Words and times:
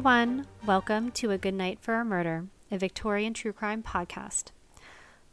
Everyone. 0.00 0.46
Welcome 0.64 1.10
to 1.10 1.30
A 1.30 1.36
Good 1.36 1.52
Night 1.52 1.78
for 1.82 1.96
a 1.96 2.06
Murder, 2.06 2.46
a 2.70 2.78
Victorian 2.78 3.34
true 3.34 3.52
crime 3.52 3.82
podcast. 3.82 4.44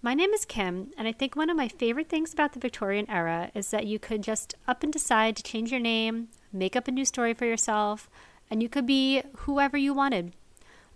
My 0.01 0.13
name 0.13 0.31
is 0.31 0.43
Kim, 0.43 0.91
and 0.97 1.07
I 1.07 1.13
think 1.13 1.37
one 1.37 1.49
of 1.49 1.55
my 1.55 1.69
favorite 1.69 2.09
things 2.09 2.33
about 2.33 2.51
the 2.51 2.59
Victorian 2.59 3.09
era 3.09 3.49
is 3.55 3.71
that 3.71 3.87
you 3.87 3.97
could 3.97 4.21
just 4.21 4.55
up 4.67 4.83
and 4.83 4.91
decide 4.91 5.37
to 5.37 5.43
change 5.43 5.71
your 5.71 5.79
name, 5.79 6.27
make 6.51 6.75
up 6.75 6.89
a 6.89 6.91
new 6.91 7.05
story 7.05 7.33
for 7.33 7.45
yourself, 7.45 8.09
and 8.51 8.61
you 8.61 8.67
could 8.67 8.85
be 8.85 9.23
whoever 9.37 9.77
you 9.77 9.93
wanted. 9.93 10.33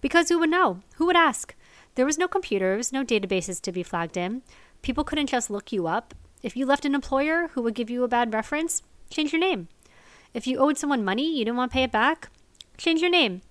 Because 0.02 0.28
who 0.28 0.40
would 0.40 0.50
know? 0.50 0.82
Who 0.96 1.06
would 1.06 1.16
ask? 1.16 1.56
There 1.96 2.06
was 2.06 2.18
no 2.18 2.28
computers, 2.28 2.92
no 2.92 3.06
databases 3.06 3.62
to 3.62 3.72
be 3.72 3.84
flagged 3.84 4.18
in. 4.18 4.42
People 4.82 5.06
couldn't 5.06 5.28
just 5.28 5.50
look 5.50 5.72
you 5.72 5.88
up. 5.88 6.14
If 6.44 6.58
you 6.58 6.66
left 6.66 6.84
an 6.84 6.94
employer 6.94 7.48
who 7.54 7.62
would 7.62 7.76
give 7.76 7.90
you 7.90 8.04
a 8.04 8.10
bad 8.10 8.34
reference, 8.34 8.84
change 9.10 9.32
your 9.32 9.40
name. 9.40 9.70
If 10.34 10.46
you 10.46 10.58
owed 10.58 10.78
someone 10.78 11.06
money, 11.06 11.38
you 11.38 11.46
didn't 11.46 11.56
want 11.56 11.72
to 11.72 11.76
pay 11.76 11.84
it 11.84 11.92
back, 11.94 12.28
change 12.78 13.00
your 13.00 13.10
name. 13.10 13.42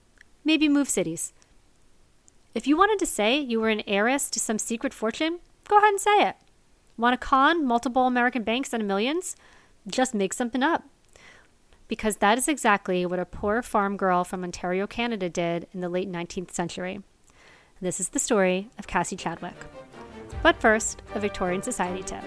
Maybe 0.44 0.68
move 0.68 0.88
cities. 0.88 1.32
If 2.54 2.66
you 2.66 2.76
wanted 2.76 2.98
to 2.98 3.06
say 3.06 3.38
you 3.38 3.60
were 3.60 3.68
an 3.68 3.82
heiress 3.86 4.28
to 4.30 4.40
some 4.40 4.58
secret 4.58 4.92
fortune, 4.92 5.38
go 5.68 5.78
ahead 5.78 5.90
and 5.90 6.00
say 6.00 6.28
it. 6.28 6.36
Want 6.96 7.18
to 7.18 7.26
con 7.26 7.64
multiple 7.64 8.06
American 8.06 8.42
banks 8.42 8.72
and 8.72 8.86
millions? 8.86 9.36
Just 9.86 10.14
make 10.14 10.32
something 10.32 10.62
up. 10.62 10.84
Because 11.88 12.16
that 12.16 12.38
is 12.38 12.48
exactly 12.48 13.06
what 13.06 13.18
a 13.18 13.24
poor 13.24 13.62
farm 13.62 13.96
girl 13.96 14.24
from 14.24 14.44
Ontario, 14.44 14.86
Canada 14.86 15.28
did 15.28 15.66
in 15.72 15.80
the 15.80 15.88
late 15.88 16.10
19th 16.10 16.52
century. 16.52 17.00
This 17.80 17.98
is 17.98 18.10
the 18.10 18.18
story 18.18 18.68
of 18.78 18.86
Cassie 18.86 19.16
Chadwick. 19.16 19.56
But 20.42 20.60
first, 20.60 21.02
a 21.14 21.20
Victorian 21.20 21.62
Society 21.62 22.02
tip. 22.02 22.22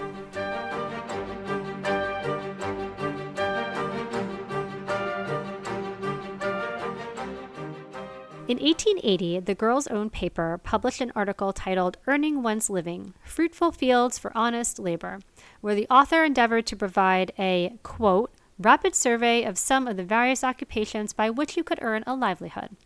In 8.46 8.58
1880, 8.58 9.40
the 9.40 9.54
Girl's 9.54 9.86
Own 9.86 10.10
paper 10.10 10.60
published 10.62 11.00
an 11.00 11.12
article 11.16 11.54
titled 11.54 11.96
Earning 12.06 12.42
One's 12.42 12.68
Living 12.68 13.14
Fruitful 13.24 13.72
Fields 13.72 14.18
for 14.18 14.36
Honest 14.36 14.78
Labor, 14.78 15.20
where 15.62 15.74
the 15.74 15.86
author 15.88 16.22
endeavored 16.22 16.66
to 16.66 16.76
provide 16.76 17.32
a, 17.38 17.78
quote, 17.82 18.30
rapid 18.58 18.94
survey 18.94 19.44
of 19.44 19.56
some 19.56 19.88
of 19.88 19.96
the 19.96 20.04
various 20.04 20.44
occupations 20.44 21.14
by 21.14 21.30
which 21.30 21.56
you 21.56 21.64
could 21.64 21.78
earn 21.80 22.04
a 22.06 22.14
livelihood. 22.14 22.76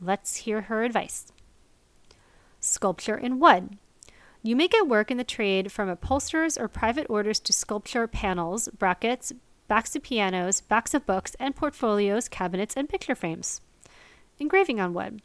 Let's 0.00 0.36
hear 0.36 0.62
her 0.62 0.84
advice. 0.84 1.26
Sculpture 2.58 3.18
in 3.18 3.38
wood. 3.38 3.76
You 4.42 4.56
may 4.56 4.68
get 4.68 4.88
work 4.88 5.10
in 5.10 5.18
the 5.18 5.24
trade 5.24 5.70
from 5.70 5.90
upholsterers 5.90 6.56
or 6.56 6.66
private 6.66 7.10
orders 7.10 7.40
to 7.40 7.52
sculpture 7.52 8.06
panels, 8.06 8.70
brackets, 8.78 9.34
backs 9.68 9.94
of 9.94 10.02
pianos, 10.02 10.62
backs 10.62 10.94
of 10.94 11.04
books, 11.04 11.36
and 11.38 11.54
portfolios, 11.54 12.26
cabinets, 12.30 12.74
and 12.74 12.88
picture 12.88 13.14
frames 13.14 13.60
engraving 14.38 14.80
on 14.80 14.94
wood. 14.94 15.22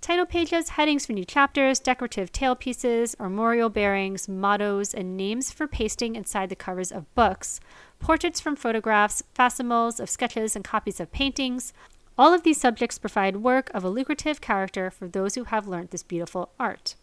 Title 0.00 0.26
pages, 0.26 0.70
headings 0.70 1.06
for 1.06 1.12
new 1.12 1.24
chapters, 1.24 1.80
decorative 1.80 2.30
tailpieces, 2.30 3.16
armorial 3.18 3.68
bearings, 3.68 4.28
mottos, 4.28 4.94
and 4.94 5.16
names 5.16 5.50
for 5.50 5.66
pasting 5.66 6.14
inside 6.14 6.48
the 6.48 6.56
covers 6.56 6.92
of 6.92 7.12
books, 7.16 7.58
portraits 7.98 8.40
from 8.40 8.54
photographs, 8.54 9.24
facsimiles 9.34 9.98
of 9.98 10.08
sketches, 10.08 10.54
and 10.54 10.64
copies 10.64 11.00
of 11.00 11.10
paintings. 11.10 11.72
All 12.16 12.32
of 12.32 12.44
these 12.44 12.60
subjects 12.60 12.98
provide 12.98 13.38
work 13.38 13.70
of 13.74 13.82
a 13.82 13.90
lucrative 13.90 14.40
character 14.40 14.90
for 14.90 15.08
those 15.08 15.34
who 15.34 15.44
have 15.44 15.66
learned 15.66 15.90
this 15.90 16.04
beautiful 16.04 16.50
art. 16.60 16.94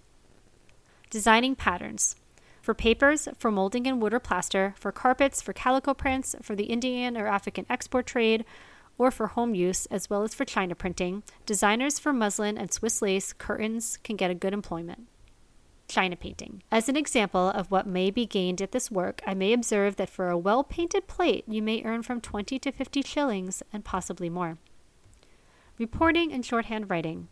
Designing 1.09 1.55
patterns. 1.55 2.15
For 2.61 2.73
papers, 2.73 3.27
for 3.37 3.51
molding 3.51 3.85
in 3.85 3.99
wood 3.99 4.13
or 4.13 4.19
plaster, 4.19 4.73
for 4.77 4.91
carpets, 4.91 5.41
for 5.41 5.53
calico 5.53 5.93
prints, 5.93 6.35
for 6.41 6.55
the 6.55 6.63
Indian 6.63 7.15
or 7.15 7.27
African 7.27 7.65
export 7.69 8.07
trade, 8.07 8.43
or 8.97 9.11
for 9.11 9.27
home 9.27 9.53
use, 9.55 9.85
as 9.87 10.09
well 10.09 10.23
as 10.23 10.33
for 10.33 10.45
China 10.45 10.75
printing, 10.75 11.23
designers 11.45 11.99
for 11.99 12.13
muslin 12.13 12.57
and 12.57 12.71
Swiss 12.71 13.01
lace 13.01 13.33
curtains 13.33 13.99
can 14.03 14.15
get 14.15 14.31
a 14.31 14.35
good 14.35 14.53
employment. 14.53 15.07
China 15.87 16.15
painting. 16.15 16.63
As 16.71 16.89
an 16.89 16.95
example 16.95 17.49
of 17.49 17.69
what 17.69 17.85
may 17.85 18.09
be 18.09 18.25
gained 18.25 18.61
at 18.61 18.71
this 18.71 18.89
work, 18.89 19.21
I 19.25 19.33
may 19.33 19.53
observe 19.53 19.97
that 19.97 20.09
for 20.09 20.29
a 20.29 20.37
well 20.37 20.63
painted 20.63 21.07
plate, 21.07 21.43
you 21.47 21.61
may 21.61 21.83
earn 21.83 22.03
from 22.03 22.21
20 22.21 22.57
to 22.59 22.71
50 22.71 23.01
shillings 23.03 23.61
and 23.71 23.85
possibly 23.85 24.29
more. 24.29 24.57
Reporting 25.77 26.31
and 26.31 26.45
shorthand 26.45 26.89
writing. 26.89 27.27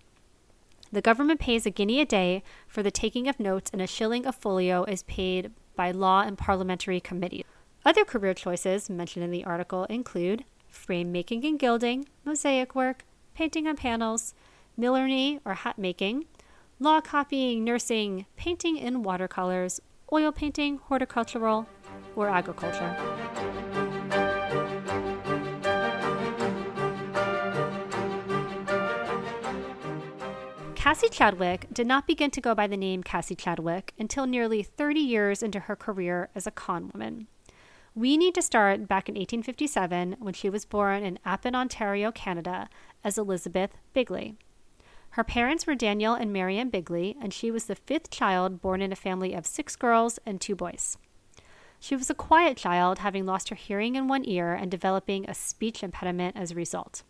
The 0.92 1.02
government 1.02 1.40
pays 1.40 1.66
a 1.66 1.72
guinea 1.72 2.02
a 2.02 2.06
day 2.06 2.44
for 2.68 2.84
the 2.84 2.92
taking 2.92 3.28
of 3.28 3.40
notes, 3.40 3.72
and 3.74 3.82
a 3.82 3.88
shilling 3.88 4.28
a 4.28 4.32
folio 4.32 4.84
is 4.84 5.02
paid 5.04 5.52
by 5.76 5.90
law 5.90 6.22
and 6.22 6.38
parliamentary 6.38 7.00
committees. 7.00 7.46
Other 7.84 8.06
career 8.06 8.34
choices 8.34 8.90
mentioned 8.90 9.26
in 9.26 9.32
the 9.32 9.44
article 9.44 9.86
include 9.86 10.46
frame 10.74 11.12
making 11.12 11.46
and 11.46 11.60
gilding, 11.60 12.08
mosaic 12.26 12.76
work, 12.76 13.06
painting 13.34 13.68
on 13.68 13.76
panels, 13.76 14.34
millinery 14.76 15.40
or 15.46 15.54
hat 15.54 15.78
making, 15.78 16.26
law 16.80 17.00
copying, 17.00 17.64
nursing, 17.64 18.26
painting 18.36 18.78
in 18.78 19.04
watercolors, 19.04 19.80
oil 20.12 20.32
painting, 20.32 20.78
horticultural, 20.78 21.68
or 22.16 22.30
agriculture. 22.30 22.96
Cassie 30.76 31.08
Chadwick 31.08 31.68
did 31.72 31.88
not 31.88 32.06
begin 32.06 32.30
to 32.32 32.42
go 32.42 32.54
by 32.54 32.68
the 32.68 32.76
name 32.76 33.04
Cassie 33.04 33.36
Chadwick 33.36 33.94
until 33.98 34.28
nearly 34.28 34.62
30 34.62 35.00
years 35.00 35.42
into 35.42 35.62
her 35.62 35.78
career 35.78 36.30
as 36.36 36.46
a 36.46 36.52
con 36.52 36.92
woman. 36.94 37.28
We 37.96 38.18
need 38.18 38.34
to 38.34 38.42
start 38.42 38.88
back 38.88 39.08
in 39.08 39.14
1857 39.14 40.16
when 40.18 40.34
she 40.34 40.50
was 40.50 40.66
born 40.66 41.04
in 41.04 41.20
Appin, 41.24 41.54
Ontario, 41.54 42.12
Canada, 42.12 42.68
as 43.04 43.20
Elizabeth 43.20 43.78
Bigley. 43.94 44.36
Her 45.12 45.24
parents 45.24 45.68
were 45.68 45.76
Daniel 45.76 46.16
and 46.16 46.34
Marianne 46.34 46.72
Bigley, 46.72 47.16
and 47.22 47.32
she 47.32 47.52
was 47.52 47.66
the 47.66 47.76
fifth 47.76 48.10
child 48.10 48.62
born 48.62 48.82
in 48.82 48.92
a 48.92 48.96
family 48.96 49.36
of 49.36 49.46
six 49.46 49.76
girls 49.76 50.18
and 50.26 50.42
two 50.42 50.56
boys. 50.56 50.98
She 51.80 51.96
was 51.96 52.10
a 52.10 52.16
quiet 52.16 52.58
child, 52.58 52.98
having 52.98 53.28
lost 53.28 53.50
her 53.50 53.56
hearing 53.56 53.96
in 53.96 54.08
one 54.08 54.28
ear 54.28 54.56
and 54.56 54.72
developing 54.72 55.30
a 55.30 55.36
speech 55.36 55.84
impediment 55.84 56.36
as 56.36 56.50
a 56.50 56.56
result. 56.56 57.04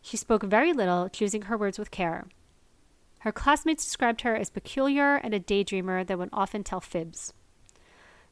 She 0.00 0.16
spoke 0.16 0.42
very 0.42 0.72
little, 0.72 1.10
choosing 1.10 1.42
her 1.42 1.58
words 1.58 1.78
with 1.78 1.90
care. 1.90 2.28
Her 3.18 3.32
classmates 3.32 3.84
described 3.84 4.22
her 4.22 4.34
as 4.34 4.48
peculiar 4.48 5.16
and 5.16 5.34
a 5.34 5.40
daydreamer 5.40 6.06
that 6.06 6.18
would 6.18 6.30
often 6.32 6.64
tell 6.64 6.80
fibs. 6.80 7.34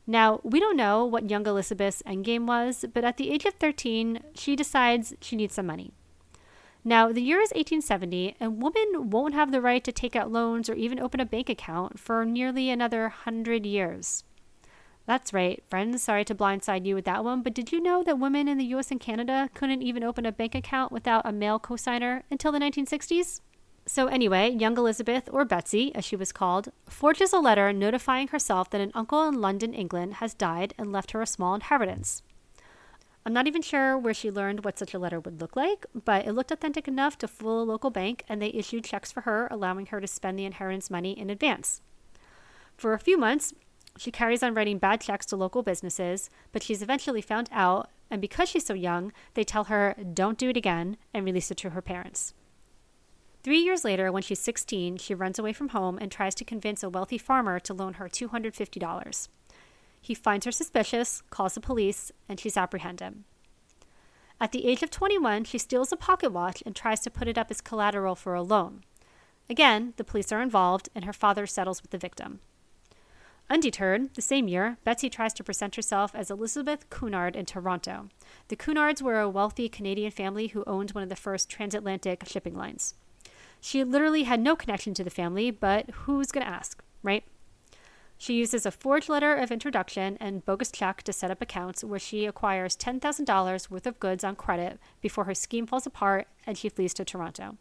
Now, 0.07 0.41
we 0.45 0.61
don't 0.61 0.77
know 0.77 1.05
what 1.05 1.31
young 1.31 1.47
Elizabeth's 1.47 2.03
endgame 2.07 2.47
was, 2.47 2.85
but 2.95 3.05
at 3.05 3.17
the 3.17 3.31
age 3.31 3.45
of 3.45 3.55
13, 3.55 4.21
she 4.35 4.55
decides 4.55 5.15
she 5.21 5.35
needs 5.35 5.55
some 5.55 5.67
money. 5.67 5.93
Now, 6.85 7.11
the 7.11 7.21
year 7.21 7.41
is 7.41 7.51
1870, 7.51 8.37
and 8.39 8.63
women 8.63 9.11
won't 9.11 9.35
have 9.35 9.51
the 9.51 9.61
right 9.61 9.83
to 9.83 9.91
take 9.91 10.15
out 10.15 10.31
loans 10.31 10.71
or 10.71 10.75
even 10.75 11.01
open 11.01 11.19
a 11.19 11.27
bank 11.27 11.49
account 11.49 11.99
for 11.99 12.25
nearly 12.25 12.71
another 12.71 13.09
hundred 13.09 13.67
years. 13.67 14.23
That's 15.07 15.33
right, 15.33 15.65
friends, 15.69 16.05
sorry 16.05 16.25
to 16.27 16.35
blindside 16.35 16.87
you 16.87 16.95
with 16.95 17.05
that 17.07 17.25
one, 17.25 17.43
but 17.43 17.55
did 17.55 17.73
you 17.73 17.81
know 17.81 18.05
that 18.05 18.21
women 18.21 18.47
in 18.47 18.59
the 18.59 18.65
US 18.67 18.93
and 18.93 19.01
Canada 19.01 19.51
couldn't 19.55 19.83
even 19.83 20.05
open 20.05 20.27
a 20.27 20.31
bank 20.33 20.55
account 20.55 20.93
without 20.93 21.27
a 21.27 21.33
male 21.33 21.59
cosigner 21.59 22.23
until 22.31 22.53
the 22.53 22.61
1960s? 22.61 23.41
So, 23.89 24.09
anyway, 24.09 24.51
young 24.51 24.77
Elizabeth, 24.77 25.29
or 25.33 25.45
Betsy, 25.45 25.95
as 25.95 26.05
she 26.05 26.17
was 26.17 26.33
called, 26.33 26.71
forges 26.89 27.33
a 27.33 27.39
letter 27.39 27.73
notifying 27.73 28.29
herself 28.29 28.69
that 28.71 28.81
an 28.81 28.91
uncle 28.95 29.29
in 29.29 29.41
London, 29.41 29.73
England, 29.73 30.15
has 30.15 30.35
died 30.35 30.75
and 30.77 30.91
left 30.91 31.13
her 31.13 31.23
a 31.23 31.27
small 31.27 31.55
inheritance. 31.55 32.23
I'm 33.25 33.33
not 33.33 33.47
even 33.47 33.63
sure 33.63 33.97
where 33.97 34.15
she 34.15 34.31
learned 34.31 34.65
what 34.65 34.79
such 34.79 34.93
a 34.93 34.99
letter 34.99 35.21
would 35.21 35.41
look 35.41 35.55
like, 35.55 35.87
but 36.05 36.27
it 36.27 36.33
looked 36.33 36.51
authentic 36.51 36.89
enough 36.89 37.17
to 37.19 37.29
fool 37.29 37.63
a 37.63 37.65
local 37.65 37.91
bank, 37.91 38.25
and 38.29 38.43
they 38.43 38.51
issued 38.51 38.85
checks 38.85 39.13
for 39.13 39.21
her, 39.21 39.47
allowing 39.53 39.87
her 39.87 40.01
to 40.01 40.07
spend 40.09 40.37
the 40.37 40.45
inheritance 40.45 40.91
money 40.91 41.17
in 41.17 41.31
advance. 41.31 41.81
For 42.77 42.93
a 42.93 42.99
few 42.99 43.17
months, 43.17 43.55
she 43.97 44.11
carries 44.11 44.43
on 44.43 44.55
writing 44.55 44.79
bad 44.79 45.01
checks 45.01 45.27
to 45.27 45.37
local 45.37 45.63
businesses, 45.63 46.29
but 46.51 46.63
she's 46.63 46.83
eventually 46.83 47.23
found 47.23 47.49
out, 47.53 47.89
and 48.11 48.21
because 48.21 48.49
she's 48.49 48.67
so 48.67 48.75
young, 48.75 49.13
they 49.35 49.45
tell 49.45 49.65
her, 49.65 49.95
don't 50.13 50.39
do 50.39 50.51
it 50.51 50.57
again, 50.57 50.97
and 51.15 51.25
release 51.25 51.53
it 51.53 51.57
to 51.59 51.71
her 51.71 51.83
parents. 51.83 52.35
Three 53.47 53.61
years 53.61 53.85
later, 53.85 54.11
when 54.11 54.25
she's 54.25 54.41
16, 54.41 54.97
she 54.97 55.15
runs 55.15 55.39
away 55.39 55.53
from 55.53 55.69
home 55.69 55.99
and 56.01 56.11
tries 56.11 56.35
to 56.35 56.45
convince 56.45 56.83
a 56.83 56.91
wealthy 56.91 57.17
farmer 57.17 57.61
to 57.61 57.73
loan 57.73 57.93
her 57.93 58.09
$250. 58.09 59.29
He 60.03 60.15
finds 60.15 60.47
her 60.47 60.51
suspicious, 60.51 61.23
calls 61.31 61.55
the 61.55 61.61
police, 61.61 62.11
and 62.29 62.41
she's 62.41 62.57
apprehended. 62.57 63.23
At 64.41 64.51
the 64.51 64.67
age 64.67 64.83
of 64.83 64.91
21, 64.91 65.45
she 65.45 65.59
steals 65.59 65.93
a 65.93 65.97
pocket 65.97 66.33
watch 66.33 66.61
and 66.67 66.75
tries 66.75 66.99
to 67.03 67.11
put 67.11 67.29
it 67.29 67.39
up 67.39 67.53
as 67.53 67.61
collateral 67.61 68.17
for 68.17 68.35
a 68.35 68.43
loan. 68.43 68.83
Again, 69.49 69.95
the 69.97 70.03
police 70.03 70.33
are 70.33 70.43
involved, 70.43 70.89
and 70.93 71.05
her 71.05 71.13
father 71.13 71.47
settles 71.47 71.83
with 71.83 71.93
the 71.93 71.99
victim. 71.99 72.41
Undeterred, 73.49 74.13
the 74.15 74.23
same 74.23 74.49
year, 74.49 74.79
Betsy 74.83 75.09
tries 75.09 75.33
to 75.35 75.45
present 75.45 75.77
herself 75.77 76.11
as 76.17 76.33
Elizabeth 76.33 76.91
Cunard 76.91 77.37
in 77.37 77.47
Toronto. 77.47 78.09
The 78.49 78.57
Cunards 78.57 79.03
were 79.03 79.21
a 79.21 79.31
wealthy 79.31 79.69
Canadian 79.69 80.11
family 80.11 80.49
who 80.49 80.65
owned 80.67 80.91
one 80.91 81.05
of 81.05 81.11
the 81.11 81.15
first 81.15 81.49
transatlantic 81.49 82.25
shipping 82.27 82.57
lines. 82.57 82.95
She 83.67 83.83
literally 83.83 84.23
had 84.23 84.39
no 84.39 84.55
connection 84.55 84.95
to 84.95 85.03
the 85.03 85.11
family, 85.11 85.51
but 85.51 85.91
who's 85.91 86.31
going 86.31 86.47
to 86.47 86.53
ask, 86.53 86.85
right? 87.03 87.25
She 88.17 88.35
uses 88.35 88.65
a 88.65 88.71
forged 88.71 89.09
letter 89.09 89.35
of 89.35 89.51
introduction 89.51 90.17
and 90.21 90.45
bogus 90.45 90.71
check 90.71 91.03
to 91.03 91.13
set 91.13 91.33
up 91.33 91.43
accounts 91.43 91.83
where 91.83 91.99
she 91.99 92.27
acquires 92.27 92.77
$10,000 92.77 93.69
worth 93.69 93.87
of 93.89 93.99
goods 93.99 94.23
on 94.23 94.37
credit 94.37 94.79
before 95.01 95.25
her 95.25 95.35
scheme 95.35 95.67
falls 95.67 95.85
apart 95.85 96.29
and 96.47 96.57
she 96.57 96.69
flees 96.69 96.95
to 96.95 97.05
Toronto. 97.05 97.57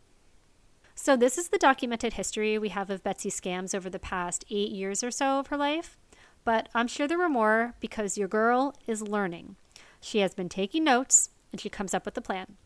So, 0.93 1.17
this 1.17 1.39
is 1.39 1.49
the 1.49 1.57
documented 1.57 2.13
history 2.13 2.59
we 2.59 2.69
have 2.69 2.91
of 2.91 3.01
Betsy's 3.01 3.41
scams 3.41 3.73
over 3.73 3.89
the 3.89 3.97
past 3.97 4.45
eight 4.51 4.69
years 4.69 5.03
or 5.03 5.09
so 5.09 5.39
of 5.39 5.47
her 5.47 5.57
life. 5.57 5.97
But 6.43 6.69
I'm 6.75 6.87
sure 6.87 7.07
there 7.07 7.17
were 7.17 7.27
more 7.27 7.73
because 7.79 8.15
your 8.15 8.27
girl 8.27 8.75
is 8.85 9.01
learning. 9.01 9.55
She 9.99 10.19
has 10.19 10.35
been 10.35 10.49
taking 10.49 10.83
notes 10.83 11.31
and 11.51 11.59
she 11.59 11.67
comes 11.67 11.95
up 11.95 12.05
with 12.05 12.15
a 12.15 12.21
plan. 12.21 12.57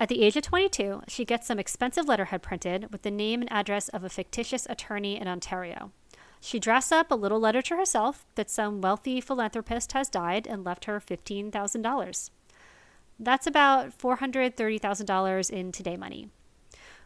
At 0.00 0.08
the 0.08 0.22
age 0.22 0.36
of 0.36 0.44
22, 0.44 1.02
she 1.08 1.24
gets 1.24 1.46
some 1.48 1.58
expensive 1.58 2.06
letterhead 2.06 2.40
printed 2.40 2.92
with 2.92 3.02
the 3.02 3.10
name 3.10 3.40
and 3.40 3.52
address 3.52 3.88
of 3.88 4.04
a 4.04 4.08
fictitious 4.08 4.64
attorney 4.70 5.20
in 5.20 5.26
Ontario. 5.26 5.90
She 6.40 6.60
drafts 6.60 6.92
up 6.92 7.10
a 7.10 7.16
little 7.16 7.40
letter 7.40 7.62
to 7.62 7.76
herself 7.76 8.24
that 8.36 8.48
some 8.48 8.80
wealthy 8.80 9.20
philanthropist 9.20 9.92
has 9.92 10.08
died 10.08 10.46
and 10.46 10.64
left 10.64 10.84
her 10.84 11.00
$15,000. 11.00 12.30
That's 13.18 13.46
about 13.48 13.98
$430,000 13.98 15.50
in 15.50 15.72
today 15.72 15.96
money, 15.96 16.30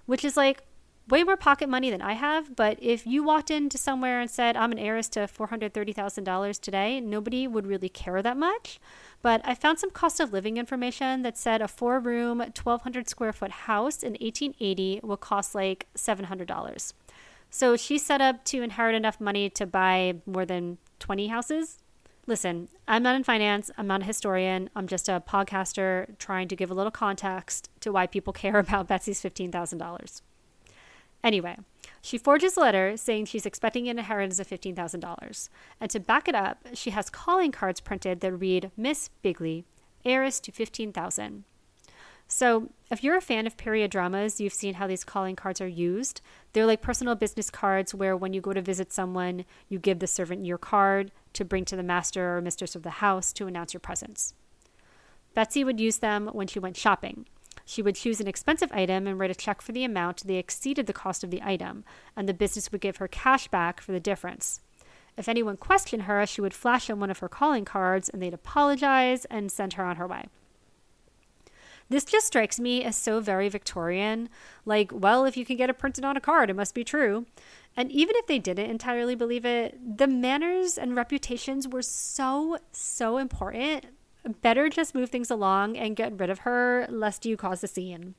which 0.05 0.23
is 0.23 0.37
like 0.37 0.63
way 1.09 1.25
more 1.25 1.39
pocket 1.39 1.69
money 1.69 1.91
than 1.91 2.03
I 2.03 2.13
have. 2.13 2.55
But 2.55 2.77
if 2.81 3.07
you 3.07 3.25
walked 3.25 3.51
into 3.51 3.79
somewhere 3.79 4.21
and 4.21 4.31
said, 4.31 4.57
I'm 4.57 4.73
an 4.73 4.79
heiress 4.79 5.09
to 5.11 5.21
$430,000 5.21 6.61
today, 6.61 7.01
nobody 7.01 7.47
would 7.49 7.67
really 7.67 7.89
care 7.89 8.21
that 8.21 8.37
much. 8.37 8.79
But 9.23 9.41
I 9.45 9.55
found 9.55 9.79
some 9.79 9.91
cost 9.91 10.19
of 10.19 10.33
living 10.33 10.57
information 10.57 11.23
that 11.23 11.39
said 11.39 11.63
a 11.63 11.69
four 11.69 12.01
room, 12.01 12.39
1,200 12.39 13.09
square 13.09 13.33
foot 13.33 13.53
house 13.53 14.03
in 14.03 14.13
1880 14.13 15.01
will 15.05 15.17
cost 15.17 15.55
like 15.55 15.87
$700. 15.97 16.93
So 17.49 17.77
she's 17.77 18.05
set 18.05 18.21
up 18.21 18.45
to 18.47 18.63
inherit 18.63 18.97
enough 18.97 19.21
money 19.21 19.49
to 19.51 19.67
buy 19.67 20.17
more 20.27 20.45
than 20.45 20.79
20 20.99 21.29
houses. 21.29 21.79
Listen, 22.27 22.69
I'm 22.89 23.03
not 23.03 23.17
in 23.17 23.25
finance. 23.25 23.71
I'm 23.77 23.87
not 23.87 24.03
a 24.03 24.07
historian. 24.07 24.71
I'm 24.75 24.87
just 24.87 25.09
a 25.09 25.23
podcaster 25.27 26.19
trying 26.19 26.49
to 26.49 26.57
give 26.57 26.71
a 26.71 26.75
little 26.75 26.93
context 26.93 27.69
to 27.81 27.93
why 27.93 28.07
people 28.07 28.33
care 28.45 28.59
about 28.59 28.89
Betsy's 28.89 29.23
$15,000. 29.23 30.23
Anyway, 31.25 31.57
she 32.01 32.19
forges 32.19 32.57
a 32.57 32.61
letter 32.61 32.97
saying 32.97 33.27
she's 33.27 33.47
expecting 33.47 33.89
an 33.89 33.99
inheritance 33.99 34.41
of 34.41 34.49
$15,000. 34.49 35.49
And 35.81 35.91
to 35.91 36.01
back 36.01 36.29
it 36.29 36.35
up, 36.35 36.59
she 36.75 36.91
has 36.91 37.11
calling 37.11 37.53
cards 37.53 37.81
printed 37.81 38.21
that 38.21 38.33
read 38.33 38.71
Miss 38.77 39.09
Bigley, 39.23 39.65
heiress 40.05 40.41
to 40.41 40.53
15,000. 40.53 41.45
So, 42.29 42.71
if 42.91 43.05
you're 43.05 43.19
a 43.19 43.21
fan 43.21 43.47
of 43.47 43.59
period 43.59 43.91
dramas, 43.91 44.41
you've 44.41 44.55
seen 44.55 44.75
how 44.75 44.87
these 44.87 45.05
calling 45.05 45.37
cards 45.37 45.61
are 45.61 45.69
used. 45.69 46.23
They're 46.53 46.65
like 46.65 46.81
personal 46.81 47.15
business 47.15 47.51
cards 47.51 47.95
where 47.95 48.17
when 48.17 48.33
you 48.33 48.41
go 48.41 48.55
to 48.55 48.63
visit 48.63 48.91
someone, 48.91 49.45
you 49.69 49.79
give 49.79 49.99
the 49.99 50.07
servant 50.07 50.47
your 50.47 50.57
card 50.57 51.13
to 51.35 51.45
bring 51.45 51.67
to 51.67 51.77
the 51.77 51.83
master 51.83 52.37
or 52.37 52.41
mistress 52.41 52.75
of 52.75 52.85
the 52.85 52.91
house 52.91 53.35
to 53.35 53.47
announce 53.47 53.75
your 53.75 53.81
presence. 53.81 54.33
Betsy 55.35 55.63
would 55.63 55.79
use 55.79 55.99
them 55.99 56.29
when 56.33 56.47
she 56.47 56.59
went 56.59 56.77
shopping. 56.77 57.27
She 57.65 57.83
would 57.83 57.95
choose 57.95 58.21
an 58.21 58.29
expensive 58.29 58.73
item 58.73 59.07
and 59.07 59.19
write 59.19 59.31
a 59.31 59.35
check 59.35 59.63
for 59.63 59.73
the 59.73 59.85
amount 59.85 60.27
that 60.27 60.37
exceeded 60.37 60.87
the 60.87 60.93
cost 60.93 61.23
of 61.23 61.31
the 61.31 61.43
item, 61.43 61.85
and 62.17 62.29
the 62.29 62.35
business 62.35 62.71
would 62.73 62.81
give 62.81 62.97
her 62.97 63.09
cash 63.09 63.49
back 63.49 63.81
for 63.81 63.93
the 63.93 64.01
difference. 64.01 64.61
If 65.17 65.29
anyone 65.29 65.57
questioned 65.57 66.05
her, 66.05 66.25
she 66.27 66.41
would 66.41 66.55
flash 66.55 66.89
on 66.89 67.01
one 67.01 67.11
of 67.11 67.19
her 67.19 67.29
calling 67.29 67.65
cards 67.65 68.09
and 68.09 68.23
they'd 68.23 68.35
apologize 68.35 69.25
and 69.27 69.53
send 69.53 69.75
her 69.75 69.85
on 69.85 69.97
her 69.97 70.07
way. 70.07 70.27
This 71.89 72.05
just 72.05 72.27
strikes 72.27 72.59
me 72.59 72.83
as 72.83 72.97
so 72.97 73.21
very 73.21 73.51
Victorian. 73.51 74.31
Like, 74.65 74.91
well, 74.95 75.27
if 75.27 75.37
you 75.37 75.45
can 75.45 75.59
get 75.59 75.69
it 75.69 75.79
printed 75.79 76.05
on 76.05 76.17
a 76.17 76.21
card, 76.21 76.49
it 76.49 76.57
must 76.57 76.75
be 76.75 76.85
true. 76.85 77.27
And 77.77 77.93
even 77.93 78.17
if 78.17 78.27
they 78.27 78.39
didn't 78.39 78.71
entirely 78.71 79.15
believe 79.15 79.45
it, 79.45 79.99
the 79.99 80.07
manners 80.07 80.79
and 80.79 80.97
reputations 80.97 81.69
were 81.69 81.83
so, 81.83 82.57
so 82.73 83.19
important. 83.19 83.87
Better 84.41 84.69
just 84.69 84.95
move 84.95 85.11
things 85.11 85.31
along 85.31 85.77
and 85.77 85.97
get 85.97 86.19
rid 86.19 86.31
of 86.31 86.41
her, 86.41 86.87
lest 86.89 87.27
you 87.27 87.37
cause 87.37 87.65
a 87.65 87.69
scene. 87.69 88.15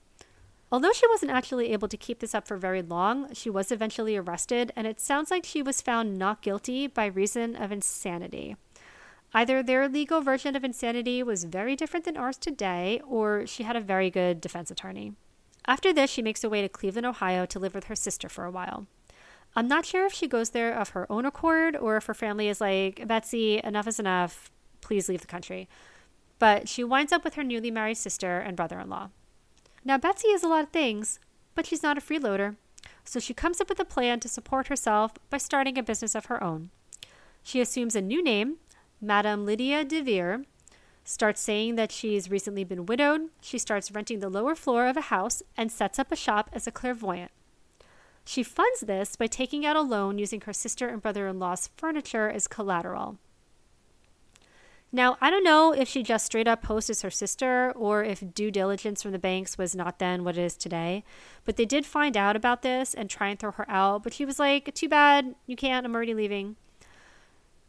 Although 0.71 0.91
she 0.91 1.07
wasn't 1.07 1.31
actually 1.31 1.71
able 1.71 1.87
to 1.87 1.97
keep 1.97 2.19
this 2.19 2.33
up 2.33 2.47
for 2.47 2.57
very 2.57 2.81
long, 2.81 3.31
she 3.33 3.49
was 3.49 3.71
eventually 3.71 4.17
arrested, 4.17 4.71
and 4.75 4.87
it 4.87 4.99
sounds 4.99 5.29
like 5.29 5.45
she 5.45 5.61
was 5.61 5.81
found 5.81 6.17
not 6.17 6.41
guilty 6.41 6.87
by 6.87 7.05
reason 7.05 7.55
of 7.55 7.71
insanity. 7.71 8.55
Either 9.35 9.63
their 9.63 9.87
legal 9.87 10.21
version 10.21 10.55
of 10.55 10.63
insanity 10.63 11.23
was 11.23 11.43
very 11.43 11.75
different 11.75 12.05
than 12.05 12.17
ours 12.17 12.37
today, 12.37 12.99
or 13.07 13.45
she 13.47 13.63
had 13.63 13.75
a 13.75 13.81
very 13.81 14.09
good 14.09 14.41
defense 14.41 14.69
attorney. 14.69 15.13
After 15.65 15.93
this, 15.93 16.09
she 16.09 16.21
makes 16.21 16.41
her 16.41 16.49
way 16.49 16.61
to 16.61 16.69
Cleveland, 16.69 17.05
Ohio 17.05 17.45
to 17.45 17.59
live 17.59 17.73
with 17.73 17.85
her 17.85 17.95
sister 17.95 18.27
for 18.27 18.43
a 18.43 18.51
while. 18.51 18.87
I'm 19.55 19.67
not 19.67 19.85
sure 19.85 20.05
if 20.05 20.13
she 20.13 20.27
goes 20.27 20.49
there 20.49 20.73
of 20.73 20.89
her 20.89 21.05
own 21.11 21.25
accord 21.25 21.75
or 21.75 21.97
if 21.97 22.07
her 22.07 22.13
family 22.13 22.47
is 22.47 22.59
like, 22.59 23.07
Betsy, 23.07 23.61
enough 23.63 23.87
is 23.87 23.99
enough. 23.99 24.49
Please 24.81 25.07
leave 25.07 25.21
the 25.21 25.27
country. 25.27 25.69
But 26.43 26.67
she 26.67 26.83
winds 26.83 27.13
up 27.13 27.23
with 27.23 27.35
her 27.35 27.43
newly 27.43 27.71
married 27.71 27.95
sister 27.95 28.37
and 28.37 28.57
brother 28.57 28.77
in 28.77 28.89
law. 28.89 29.11
Now, 29.85 29.97
Betsy 29.97 30.27
is 30.27 30.43
a 30.43 30.49
lot 30.49 30.65
of 30.65 30.71
things, 30.71 31.17
but 31.55 31.65
she's 31.65 31.81
not 31.81 31.97
a 31.97 32.01
freeloader. 32.01 32.57
So 33.05 33.21
she 33.21 33.33
comes 33.33 33.61
up 33.61 33.69
with 33.69 33.79
a 33.79 33.85
plan 33.85 34.19
to 34.19 34.27
support 34.27 34.67
herself 34.67 35.13
by 35.29 35.37
starting 35.37 35.77
a 35.77 35.83
business 35.83 36.15
of 36.15 36.25
her 36.25 36.43
own. 36.43 36.69
She 37.43 37.61
assumes 37.61 37.95
a 37.95 38.01
new 38.01 38.21
name 38.21 38.57
Madame 38.99 39.45
Lydia 39.45 39.85
de 39.85 40.01
Vere 40.01 40.43
starts 41.05 41.39
saying 41.39 41.75
that 41.75 41.93
she's 41.93 42.29
recently 42.29 42.65
been 42.65 42.87
widowed. 42.87 43.29
She 43.39 43.57
starts 43.57 43.89
renting 43.89 44.19
the 44.19 44.27
lower 44.27 44.53
floor 44.53 44.87
of 44.87 44.97
a 44.97 45.07
house 45.13 45.43
and 45.55 45.71
sets 45.71 45.97
up 45.97 46.11
a 46.11 46.17
shop 46.17 46.49
as 46.51 46.67
a 46.67 46.71
clairvoyant. 46.71 47.31
She 48.25 48.43
funds 48.43 48.81
this 48.81 49.15
by 49.15 49.27
taking 49.27 49.65
out 49.65 49.77
a 49.77 49.81
loan 49.81 50.17
using 50.17 50.41
her 50.41 50.51
sister 50.51 50.89
and 50.89 51.01
brother 51.01 51.25
in 51.25 51.39
law's 51.39 51.69
furniture 51.77 52.29
as 52.29 52.49
collateral. 52.49 53.17
Now, 54.95 55.17
I 55.19 55.31
don't 55.31 55.43
know 55.43 55.71
if 55.73 55.87
she 55.87 56.03
just 56.03 56.27
straight 56.27 56.47
up 56.47 56.61
posed 56.61 56.87
as 56.91 57.01
her 57.01 57.09
sister 57.09 57.73
or 57.75 58.03
if 58.03 58.23
due 58.35 58.51
diligence 58.51 59.01
from 59.01 59.11
the 59.11 59.17
banks 59.17 59.57
was 59.57 59.75
not 59.75 59.97
then 59.97 60.23
what 60.23 60.37
it 60.37 60.43
is 60.43 60.55
today, 60.55 61.03
but 61.45 61.57
they 61.57 61.65
did 61.65 61.83
find 61.83 62.15
out 62.15 62.35
about 62.35 62.61
this 62.61 62.93
and 62.93 63.09
try 63.09 63.29
and 63.29 63.39
throw 63.39 63.51
her 63.53 63.67
out. 63.67 64.03
But 64.03 64.13
she 64.13 64.23
was 64.23 64.37
like, 64.37 64.71
Too 64.75 64.87
bad, 64.87 65.33
you 65.47 65.55
can't, 65.55 65.83
I'm 65.83 65.95
already 65.95 66.13
leaving. 66.13 66.57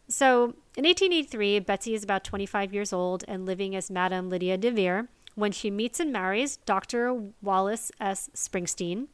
So 0.06 0.54
in 0.76 0.84
1883, 0.84 1.60
Betsy 1.60 1.94
is 1.94 2.04
about 2.04 2.24
25 2.24 2.74
years 2.74 2.92
old 2.92 3.24
and 3.26 3.46
living 3.46 3.74
as 3.74 3.90
Madame 3.90 4.28
Lydia 4.28 4.58
de 4.58 4.70
Vere 4.70 5.08
when 5.34 5.50
she 5.50 5.70
meets 5.70 5.98
and 5.98 6.12
marries 6.12 6.58
Dr. 6.58 7.30
Wallace 7.40 7.90
S. 7.98 8.28
Springsteen 8.34 9.06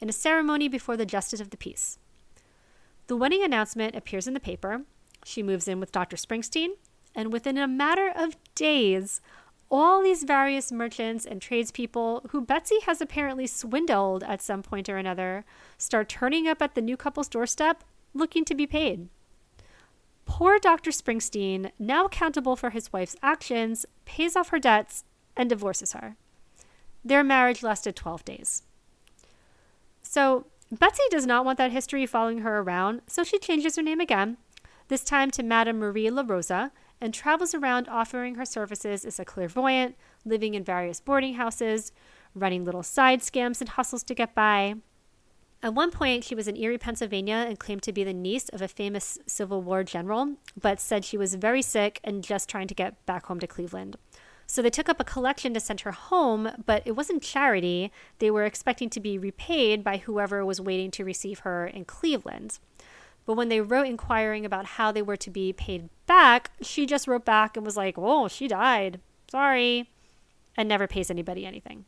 in 0.00 0.08
a 0.08 0.12
ceremony 0.12 0.66
before 0.66 0.96
the 0.96 1.04
Justice 1.04 1.40
of 1.40 1.50
the 1.50 1.58
Peace. 1.58 1.98
The 3.06 3.16
wedding 3.16 3.44
announcement 3.44 3.94
appears 3.94 4.26
in 4.26 4.32
the 4.32 4.40
paper. 4.40 4.84
She 5.26 5.42
moves 5.42 5.68
in 5.68 5.78
with 5.78 5.92
Dr. 5.92 6.16
Springsteen, 6.16 6.70
and 7.14 7.32
within 7.32 7.58
a 7.58 7.68
matter 7.68 8.12
of 8.14 8.36
days, 8.54 9.20
all 9.70 10.02
these 10.02 10.24
various 10.24 10.72
merchants 10.72 11.24
and 11.24 11.40
tradespeople 11.40 12.26
who 12.30 12.40
Betsy 12.40 12.80
has 12.86 13.00
apparently 13.00 13.46
swindled 13.46 14.24
at 14.24 14.42
some 14.42 14.62
point 14.62 14.88
or 14.88 14.96
another 14.96 15.44
start 15.78 16.08
turning 16.08 16.48
up 16.48 16.60
at 16.60 16.74
the 16.74 16.80
new 16.80 16.96
couple's 16.96 17.28
doorstep 17.28 17.84
looking 18.12 18.44
to 18.44 18.54
be 18.54 18.66
paid. 18.66 19.08
Poor 20.26 20.58
Dr. 20.58 20.90
Springsteen, 20.90 21.70
now 21.78 22.06
accountable 22.06 22.56
for 22.56 22.70
his 22.70 22.92
wife's 22.92 23.16
actions, 23.22 23.86
pays 24.04 24.36
off 24.36 24.48
her 24.48 24.58
debts 24.58 25.04
and 25.36 25.48
divorces 25.48 25.92
her. 25.92 26.16
Their 27.04 27.24
marriage 27.24 27.62
lasted 27.62 27.96
12 27.96 28.24
days. 28.24 28.62
So, 30.02 30.46
Betsy 30.72 31.02
does 31.10 31.26
not 31.26 31.44
want 31.44 31.58
that 31.58 31.72
history 31.72 32.06
following 32.06 32.38
her 32.40 32.60
around, 32.60 33.02
so 33.06 33.24
she 33.24 33.38
changes 33.38 33.74
her 33.76 33.82
name 33.82 34.00
again, 34.00 34.36
this 34.88 35.02
time 35.02 35.30
to 35.32 35.42
Madame 35.42 35.78
Marie 35.78 36.10
La 36.10 36.22
Rosa, 36.24 36.70
and 37.00 37.14
travels 37.14 37.54
around 37.54 37.88
offering 37.88 38.34
her 38.34 38.44
services 38.44 39.04
as 39.04 39.18
a 39.18 39.24
clairvoyant, 39.24 39.96
living 40.24 40.54
in 40.54 40.64
various 40.64 41.00
boarding 41.00 41.34
houses, 41.34 41.92
running 42.34 42.64
little 42.64 42.82
side 42.82 43.20
scams 43.20 43.60
and 43.60 43.70
hustles 43.70 44.02
to 44.04 44.14
get 44.14 44.34
by, 44.34 44.74
at 45.62 45.74
one 45.74 45.90
point, 45.90 46.24
she 46.24 46.34
was 46.34 46.48
in 46.48 46.56
Erie, 46.56 46.78
Pennsylvania, 46.78 47.44
and 47.46 47.58
claimed 47.58 47.82
to 47.82 47.92
be 47.92 48.02
the 48.02 48.14
niece 48.14 48.48
of 48.48 48.62
a 48.62 48.68
famous 48.68 49.18
Civil 49.26 49.60
War 49.60 49.84
general, 49.84 50.36
but 50.58 50.80
said 50.80 51.04
she 51.04 51.18
was 51.18 51.34
very 51.34 51.60
sick 51.60 52.00
and 52.02 52.24
just 52.24 52.48
trying 52.48 52.66
to 52.68 52.74
get 52.74 53.04
back 53.04 53.26
home 53.26 53.40
to 53.40 53.46
Cleveland. 53.46 53.96
So 54.46 54.62
they 54.62 54.70
took 54.70 54.88
up 54.88 55.00
a 55.00 55.04
collection 55.04 55.52
to 55.52 55.60
send 55.60 55.82
her 55.82 55.92
home, 55.92 56.50
but 56.64 56.82
it 56.86 56.92
wasn't 56.92 57.22
charity. 57.22 57.92
They 58.20 58.30
were 58.30 58.46
expecting 58.46 58.88
to 58.90 59.00
be 59.00 59.18
repaid 59.18 59.84
by 59.84 59.98
whoever 59.98 60.44
was 60.46 60.62
waiting 60.62 60.90
to 60.92 61.04
receive 61.04 61.40
her 61.40 61.66
in 61.66 61.84
Cleveland. 61.84 62.58
But 63.26 63.34
when 63.34 63.50
they 63.50 63.60
wrote 63.60 63.86
inquiring 63.86 64.46
about 64.46 64.64
how 64.64 64.90
they 64.90 65.02
were 65.02 65.18
to 65.18 65.30
be 65.30 65.52
paid 65.52 65.90
back, 66.10 66.50
she 66.60 66.86
just 66.86 67.06
wrote 67.06 67.24
back 67.24 67.56
and 67.56 67.64
was 67.64 67.76
like, 67.76 67.94
Oh, 67.96 68.26
she 68.26 68.48
died. 68.48 68.98
Sorry. 69.30 69.88
And 70.56 70.68
never 70.68 70.88
pays 70.88 71.08
anybody 71.08 71.46
anything. 71.46 71.84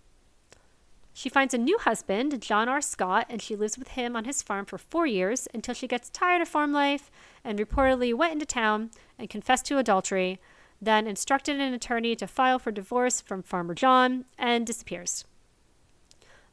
She 1.13 1.29
finds 1.29 1.53
a 1.53 1.59
new 1.59 1.77
husband, 1.79 2.41
John 2.41 2.69
R. 2.69 2.81
Scott, 2.81 3.27
and 3.29 3.43
she 3.43 3.57
lives 3.57 3.77
with 3.77 3.89
him 3.89 4.15
on 4.15 4.25
his 4.25 4.41
farm 4.41 4.65
for 4.65 4.79
four 4.79 5.07
years 5.09 5.49
until 5.53 5.75
she 5.75 5.89
gets 5.89 6.09
tired 6.09 6.41
of 6.41 6.47
farm 6.47 6.73
life 6.73 7.11
and 7.43 7.59
reportedly 7.59 8.15
went 8.15 8.35
into 8.35 8.47
town 8.47 8.93
and 9.19 9.29
confessed 9.29 9.67
to 9.67 9.79
adultery, 9.79 10.39
then 10.81 11.09
instructed 11.09 11.59
an 11.59 11.75
attorney 11.75 12.15
to 12.15 12.29
file 12.29 12.61
for 12.61 12.71
divorce 12.71 13.21
from 13.21 13.43
Farmer 13.43 13.75
John 13.75 14.25
and 14.39 14.65
disappears. 14.65 15.25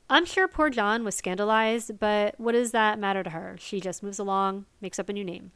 I'm 0.09 0.25
sure 0.25 0.47
poor 0.47 0.71
John 0.71 1.03
was 1.03 1.13
scandalized, 1.13 1.99
but 1.99 2.33
what 2.39 2.53
does 2.53 2.71
that 2.71 2.97
matter 2.97 3.21
to 3.21 3.29
her? 3.29 3.57
She 3.59 3.79
just 3.79 4.01
moves 4.01 4.17
along, 4.17 4.65
makes 4.81 4.97
up 4.97 5.07
a 5.07 5.13
new 5.13 5.23
name. 5.23 5.51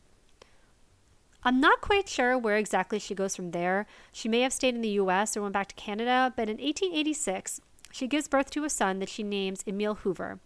I'm 1.46 1.60
not 1.60 1.82
quite 1.82 2.08
sure 2.08 2.38
where 2.38 2.56
exactly 2.56 3.00
she 3.00 3.14
goes 3.14 3.36
from 3.36 3.52
there. 3.52 3.86
She 4.14 4.30
may 4.30 4.42
have 4.42 4.54
stayed 4.54 4.76
in 4.76 4.82
the 4.82 4.98
US 5.02 5.36
or 5.36 5.42
went 5.42 5.54
back 5.54 5.68
to 5.70 5.76
Canada, 5.76 6.34
but 6.36 6.50
in 6.50 6.58
1886, 6.58 7.60
she 7.92 8.08
gives 8.08 8.30
birth 8.30 8.50
to 8.52 8.64
a 8.64 8.70
son 8.70 9.00
that 9.00 9.10
she 9.10 9.24
names 9.24 9.64
Emil 9.68 9.96
Hoover. 9.96 10.40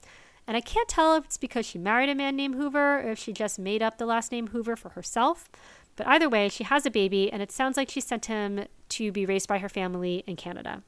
And 0.47 0.57
I 0.57 0.61
can't 0.61 0.87
tell 0.87 1.15
if 1.15 1.25
it's 1.25 1.37
because 1.37 1.65
she 1.65 1.77
married 1.77 2.09
a 2.09 2.15
man 2.15 2.35
named 2.35 2.55
Hoover 2.55 3.01
or 3.01 3.11
if 3.11 3.19
she 3.19 3.31
just 3.31 3.59
made 3.59 3.83
up 3.83 3.97
the 3.97 4.05
last 4.05 4.31
name 4.31 4.47
Hoover 4.47 4.75
for 4.75 4.89
herself. 4.89 5.49
But 5.97 6.07
either 6.07 6.29
way, 6.29 6.49
she 6.49 6.63
has 6.63 6.85
a 6.85 6.91
baby, 6.91 7.31
and 7.31 7.41
it 7.41 7.51
sounds 7.51 7.75
like 7.75 7.89
she 7.89 8.01
sent 8.01 8.25
him 8.25 8.65
to 8.89 9.11
be 9.11 9.25
raised 9.25 9.47
by 9.47 9.57
her 9.57 9.69
family 9.69 10.23
in 10.25 10.35
Canada. 10.35 10.83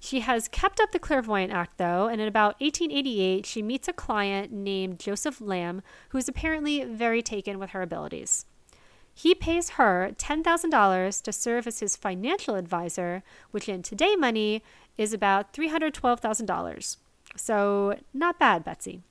She 0.00 0.20
has 0.20 0.48
kept 0.48 0.80
up 0.80 0.92
the 0.92 0.98
clairvoyant 0.98 1.52
act, 1.52 1.78
though, 1.78 2.06
and 2.06 2.20
in 2.20 2.28
about 2.28 2.60
1888, 2.60 3.44
she 3.44 3.62
meets 3.62 3.88
a 3.88 3.92
client 3.92 4.52
named 4.52 5.00
Joseph 5.00 5.40
Lamb, 5.40 5.82
who 6.10 6.18
is 6.18 6.28
apparently 6.28 6.84
very 6.84 7.20
taken 7.20 7.58
with 7.58 7.70
her 7.70 7.82
abilities. 7.82 8.46
He 9.18 9.34
pays 9.34 9.70
her 9.70 10.12
$10,000 10.16 11.22
to 11.22 11.32
serve 11.32 11.66
as 11.66 11.80
his 11.80 11.96
financial 11.96 12.54
advisor, 12.54 13.24
which 13.50 13.68
in 13.68 13.82
today 13.82 14.14
money 14.14 14.62
is 14.96 15.12
about 15.12 15.52
$312,000. 15.52 16.96
So, 17.34 17.96
not 18.14 18.38
bad, 18.38 18.62
Betsy. 18.62 19.02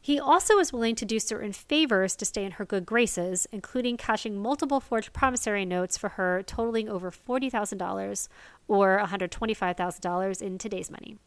He 0.00 0.20
also 0.20 0.60
is 0.60 0.72
willing 0.72 0.94
to 0.94 1.04
do 1.04 1.18
certain 1.18 1.52
favors 1.52 2.14
to 2.14 2.24
stay 2.24 2.44
in 2.44 2.52
her 2.52 2.64
good 2.64 2.86
graces, 2.86 3.48
including 3.50 3.96
cashing 3.96 4.38
multiple 4.40 4.78
forged 4.78 5.12
promissory 5.12 5.64
notes 5.64 5.98
for 5.98 6.10
her, 6.10 6.40
totaling 6.44 6.88
over 6.88 7.10
$40,000 7.10 8.28
or 8.68 9.00
$125,000 9.00 10.40
in 10.40 10.58
today's 10.58 10.92
money. 10.92 11.18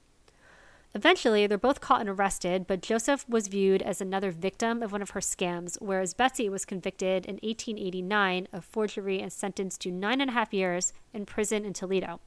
Eventually, 0.96 1.46
they're 1.46 1.58
both 1.58 1.82
caught 1.82 2.01
and 2.01 2.10
arrested, 2.10 2.65
but 2.65 2.82
Joseph 2.82 3.27
was 3.29 3.48
viewed 3.48 3.82
as 3.82 4.01
another 4.01 4.32
victim 4.32 4.82
of 4.82 4.91
one 4.91 5.01
of 5.01 5.12
her 5.12 5.20
scams, 5.20 5.77
whereas 5.79 6.13
Betsy 6.13 6.50
was 6.50 6.65
convicted 6.65 7.25
in 7.25 7.36
1889 7.36 8.48
of 8.51 8.65
forgery 8.65 9.22
and 9.22 9.32
sentenced 9.32 9.82
to 9.82 9.91
nine 9.91 10.22
and 10.22 10.32
a 10.32 10.34
half 10.34 10.53
years 10.53 10.94
in 11.13 11.25
prison 11.25 11.65
in 11.65 11.74
Toledo. 11.74 12.20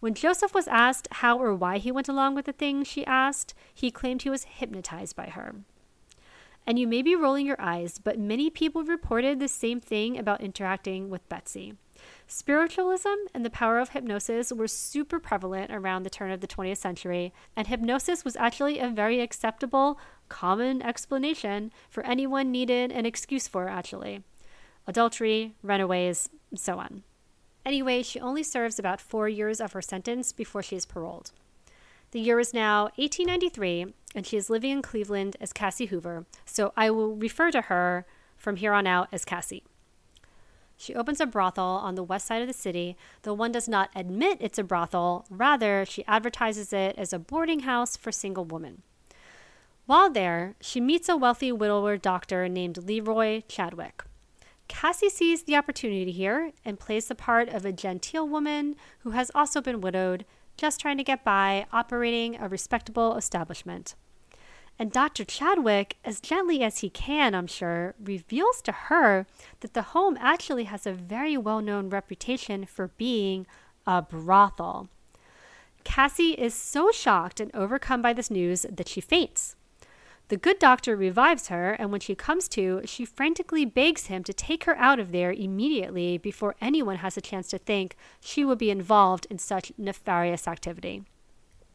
When 0.00 0.14
Joseph 0.14 0.54
was 0.54 0.68
asked 0.68 1.08
how 1.10 1.38
or 1.38 1.54
why 1.54 1.78
he 1.78 1.90
went 1.90 2.08
along 2.08 2.34
with 2.34 2.46
the 2.46 2.52
thing 2.52 2.84
she 2.84 3.04
asked, 3.06 3.54
he 3.74 3.90
claimed 3.90 4.22
he 4.22 4.30
was 4.30 4.44
hypnotized 4.44 5.16
by 5.16 5.26
her. 5.26 5.56
And 6.66 6.78
you 6.78 6.86
may 6.86 7.02
be 7.02 7.16
rolling 7.16 7.46
your 7.46 7.60
eyes, 7.60 7.98
but 7.98 8.18
many 8.18 8.50
people 8.50 8.84
reported 8.84 9.38
the 9.38 9.48
same 9.48 9.80
thing 9.80 10.18
about 10.18 10.40
interacting 10.40 11.08
with 11.08 11.28
Betsy. 11.28 11.74
Spiritualism 12.28 13.14
and 13.34 13.44
the 13.44 13.50
power 13.50 13.78
of 13.78 13.90
hypnosis 13.90 14.52
were 14.52 14.66
super 14.66 15.20
prevalent 15.20 15.70
around 15.70 16.02
the 16.02 16.10
turn 16.10 16.32
of 16.32 16.40
the 16.40 16.48
20th 16.48 16.78
century, 16.78 17.32
and 17.54 17.68
hypnosis 17.68 18.24
was 18.24 18.34
actually 18.36 18.80
a 18.80 18.88
very 18.88 19.20
acceptable, 19.20 19.98
common 20.28 20.82
explanation 20.82 21.70
for 21.88 22.04
anyone 22.04 22.50
needed 22.50 22.90
an 22.90 23.06
excuse 23.06 23.46
for, 23.46 23.68
actually. 23.68 24.24
Adultery, 24.88 25.54
runaways, 25.62 26.28
so 26.56 26.78
on. 26.78 27.04
Anyway, 27.64 28.02
she 28.02 28.20
only 28.20 28.42
serves 28.42 28.78
about 28.78 29.00
four 29.00 29.28
years 29.28 29.60
of 29.60 29.72
her 29.72 29.82
sentence 29.82 30.32
before 30.32 30.62
she 30.64 30.76
is 30.76 30.86
paroled. 30.86 31.30
The 32.10 32.20
year 32.20 32.40
is 32.40 32.54
now 32.54 32.84
1893, 32.96 33.94
and 34.16 34.26
she 34.26 34.36
is 34.36 34.50
living 34.50 34.72
in 34.72 34.82
Cleveland 34.82 35.36
as 35.40 35.52
Cassie 35.52 35.86
Hoover, 35.86 36.26
so 36.44 36.72
I 36.76 36.90
will 36.90 37.14
refer 37.14 37.52
to 37.52 37.62
her 37.62 38.04
from 38.36 38.56
here 38.56 38.72
on 38.72 38.86
out 38.86 39.08
as 39.12 39.24
Cassie. 39.24 39.62
She 40.76 40.94
opens 40.94 41.20
a 41.20 41.26
brothel 41.26 41.64
on 41.64 41.94
the 41.94 42.02
west 42.02 42.26
side 42.26 42.42
of 42.42 42.48
the 42.48 42.54
city, 42.54 42.96
though 43.22 43.34
one 43.34 43.52
does 43.52 43.68
not 43.68 43.90
admit 43.94 44.38
it's 44.40 44.58
a 44.58 44.64
brothel. 44.64 45.24
Rather, 45.30 45.84
she 45.86 46.04
advertises 46.06 46.72
it 46.72 46.96
as 46.98 47.12
a 47.12 47.18
boarding 47.18 47.60
house 47.60 47.96
for 47.96 48.12
single 48.12 48.44
women. 48.44 48.82
While 49.86 50.10
there, 50.10 50.54
she 50.60 50.80
meets 50.80 51.08
a 51.08 51.16
wealthy 51.16 51.52
widower 51.52 51.96
doctor 51.96 52.48
named 52.48 52.78
Leroy 52.78 53.42
Chadwick. 53.48 54.02
Cassie 54.68 55.08
sees 55.08 55.44
the 55.44 55.56
opportunity 55.56 56.10
here 56.10 56.52
and 56.64 56.80
plays 56.80 57.06
the 57.06 57.14
part 57.14 57.48
of 57.48 57.64
a 57.64 57.72
genteel 57.72 58.28
woman 58.28 58.74
who 59.00 59.10
has 59.10 59.30
also 59.34 59.60
been 59.60 59.80
widowed, 59.80 60.24
just 60.56 60.80
trying 60.80 60.96
to 60.96 61.04
get 61.04 61.24
by, 61.24 61.66
operating 61.72 62.36
a 62.36 62.48
respectable 62.48 63.16
establishment. 63.16 63.94
And 64.78 64.92
Dr. 64.92 65.24
Chadwick, 65.24 65.96
as 66.04 66.20
gently 66.20 66.62
as 66.62 66.78
he 66.78 66.90
can, 66.90 67.34
I'm 67.34 67.46
sure, 67.46 67.94
reveals 67.98 68.60
to 68.62 68.72
her 68.72 69.26
that 69.60 69.72
the 69.72 69.82
home 69.82 70.18
actually 70.20 70.64
has 70.64 70.86
a 70.86 70.92
very 70.92 71.36
well 71.36 71.62
known 71.62 71.88
reputation 71.88 72.66
for 72.66 72.88
being 72.88 73.46
a 73.86 74.02
brothel. 74.02 74.88
Cassie 75.84 76.32
is 76.32 76.52
so 76.52 76.90
shocked 76.90 77.40
and 77.40 77.54
overcome 77.54 78.02
by 78.02 78.12
this 78.12 78.30
news 78.30 78.66
that 78.70 78.88
she 78.88 79.00
faints. 79.00 79.56
The 80.28 80.36
good 80.36 80.58
doctor 80.58 80.96
revives 80.96 81.48
her, 81.48 81.72
and 81.72 81.92
when 81.92 82.00
she 82.00 82.16
comes 82.16 82.48
to, 82.48 82.82
she 82.84 83.04
frantically 83.04 83.64
begs 83.64 84.06
him 84.06 84.24
to 84.24 84.32
take 84.32 84.64
her 84.64 84.76
out 84.76 84.98
of 84.98 85.12
there 85.12 85.32
immediately 85.32 86.18
before 86.18 86.56
anyone 86.60 86.96
has 86.96 87.16
a 87.16 87.20
chance 87.20 87.46
to 87.48 87.58
think 87.58 87.96
she 88.20 88.44
would 88.44 88.58
be 88.58 88.70
involved 88.70 89.28
in 89.30 89.38
such 89.38 89.72
nefarious 89.78 90.48
activity. 90.48 91.04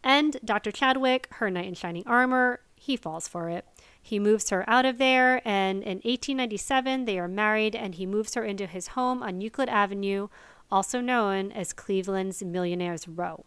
And 0.03 0.37
Dr. 0.43 0.71
Chadwick, 0.71 1.29
her 1.35 1.49
knight 1.49 1.67
in 1.67 1.75
shining 1.75 2.03
armor, 2.05 2.59
he 2.81 2.97
falls 2.97 3.27
for 3.27 3.47
it. 3.47 3.63
He 4.01 4.17
moves 4.17 4.49
her 4.49 4.67
out 4.67 4.87
of 4.87 4.97
there, 4.97 5.39
and 5.47 5.83
in 5.83 5.97
1897, 5.97 7.05
they 7.05 7.19
are 7.19 7.27
married, 7.27 7.75
and 7.75 7.93
he 7.93 8.07
moves 8.07 8.33
her 8.33 8.43
into 8.43 8.65
his 8.65 8.87
home 8.87 9.21
on 9.21 9.39
Euclid 9.39 9.69
Avenue, 9.69 10.29
also 10.71 10.99
known 10.99 11.51
as 11.51 11.73
Cleveland's 11.73 12.41
Millionaires 12.41 13.07
Row. 13.07 13.45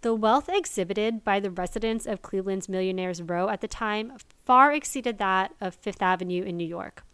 The 0.00 0.14
wealth 0.14 0.48
exhibited 0.48 1.22
by 1.24 1.40
the 1.40 1.50
residents 1.50 2.06
of 2.06 2.22
Cleveland's 2.22 2.70
Millionaires 2.70 3.20
Row 3.20 3.50
at 3.50 3.60
the 3.60 3.68
time 3.68 4.14
far 4.46 4.72
exceeded 4.72 5.18
that 5.18 5.52
of 5.60 5.74
Fifth 5.74 6.00
Avenue 6.00 6.42
in 6.42 6.56
New 6.56 6.66
York. 6.66 7.04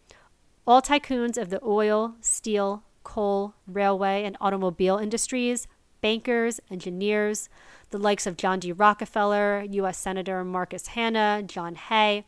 All 0.65 0.81
tycoons 0.81 1.37
of 1.37 1.49
the 1.49 1.59
oil, 1.65 2.15
steel, 2.21 2.83
coal, 3.03 3.55
railway, 3.67 4.23
and 4.23 4.37
automobile 4.39 4.97
industries, 4.97 5.67
bankers, 6.01 6.59
engineers, 6.69 7.49
the 7.91 7.97
likes 7.97 8.27
of 8.27 8.37
John 8.37 8.59
D. 8.59 8.71
Rockefeller, 8.71 9.65
U.S. 9.69 9.97
Senator 9.97 10.43
Marcus 10.43 10.87
Hanna, 10.87 11.43
John 11.45 11.75
Hay. 11.75 12.25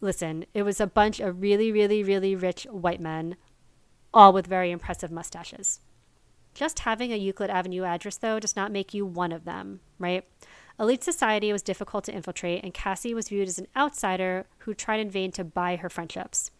Listen, 0.00 0.44
it 0.52 0.62
was 0.62 0.80
a 0.80 0.86
bunch 0.86 1.20
of 1.20 1.40
really, 1.40 1.72
really, 1.72 2.02
really 2.02 2.36
rich 2.36 2.64
white 2.70 3.00
men, 3.00 3.36
all 4.12 4.32
with 4.32 4.46
very 4.46 4.70
impressive 4.70 5.10
mustaches. 5.10 5.80
Just 6.54 6.80
having 6.80 7.12
a 7.12 7.16
Euclid 7.16 7.50
Avenue 7.50 7.84
address, 7.84 8.16
though, 8.16 8.38
does 8.38 8.54
not 8.54 8.70
make 8.70 8.94
you 8.94 9.04
one 9.04 9.32
of 9.32 9.44
them, 9.44 9.80
right? 9.98 10.24
Elite 10.78 11.04
society 11.04 11.52
was 11.52 11.62
difficult 11.62 12.04
to 12.04 12.14
infiltrate, 12.14 12.62
and 12.62 12.74
Cassie 12.74 13.14
was 13.14 13.28
viewed 13.28 13.48
as 13.48 13.58
an 13.58 13.68
outsider 13.76 14.46
who 14.58 14.74
tried 14.74 15.00
in 15.00 15.10
vain 15.10 15.32
to 15.32 15.44
buy 15.44 15.76
her 15.76 15.88
friendships. 15.88 16.50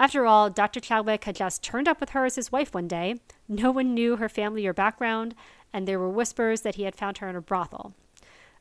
After 0.00 0.26
all, 0.26 0.50
Dr. 0.50 0.80
Chadwick 0.80 1.24
had 1.24 1.36
just 1.36 1.62
turned 1.62 1.86
up 1.86 2.00
with 2.00 2.10
her 2.10 2.24
as 2.24 2.34
his 2.34 2.50
wife 2.50 2.74
one 2.74 2.88
day. 2.88 3.20
No 3.48 3.70
one 3.70 3.94
knew 3.94 4.16
her 4.16 4.28
family 4.28 4.66
or 4.66 4.72
background, 4.72 5.34
and 5.72 5.86
there 5.86 5.98
were 5.98 6.08
whispers 6.08 6.62
that 6.62 6.76
he 6.76 6.82
had 6.84 6.94
found 6.94 7.18
her 7.18 7.28
in 7.28 7.36
a 7.36 7.40
brothel. 7.40 7.94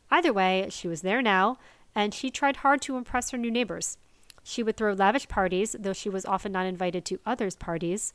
Either 0.09 0.33
way, 0.33 0.67
she 0.69 0.87
was 0.87 1.01
there 1.01 1.21
now, 1.21 1.57
and 1.95 2.13
she 2.13 2.29
tried 2.29 2.57
hard 2.57 2.81
to 2.81 2.97
impress 2.97 3.31
her 3.31 3.37
new 3.37 3.51
neighbors. 3.51 3.97
She 4.43 4.63
would 4.63 4.77
throw 4.77 4.93
lavish 4.93 5.27
parties, 5.27 5.75
though 5.79 5.93
she 5.93 6.09
was 6.09 6.25
often 6.25 6.51
not 6.51 6.65
invited 6.65 7.05
to 7.05 7.19
others' 7.25 7.55
parties, 7.55 8.11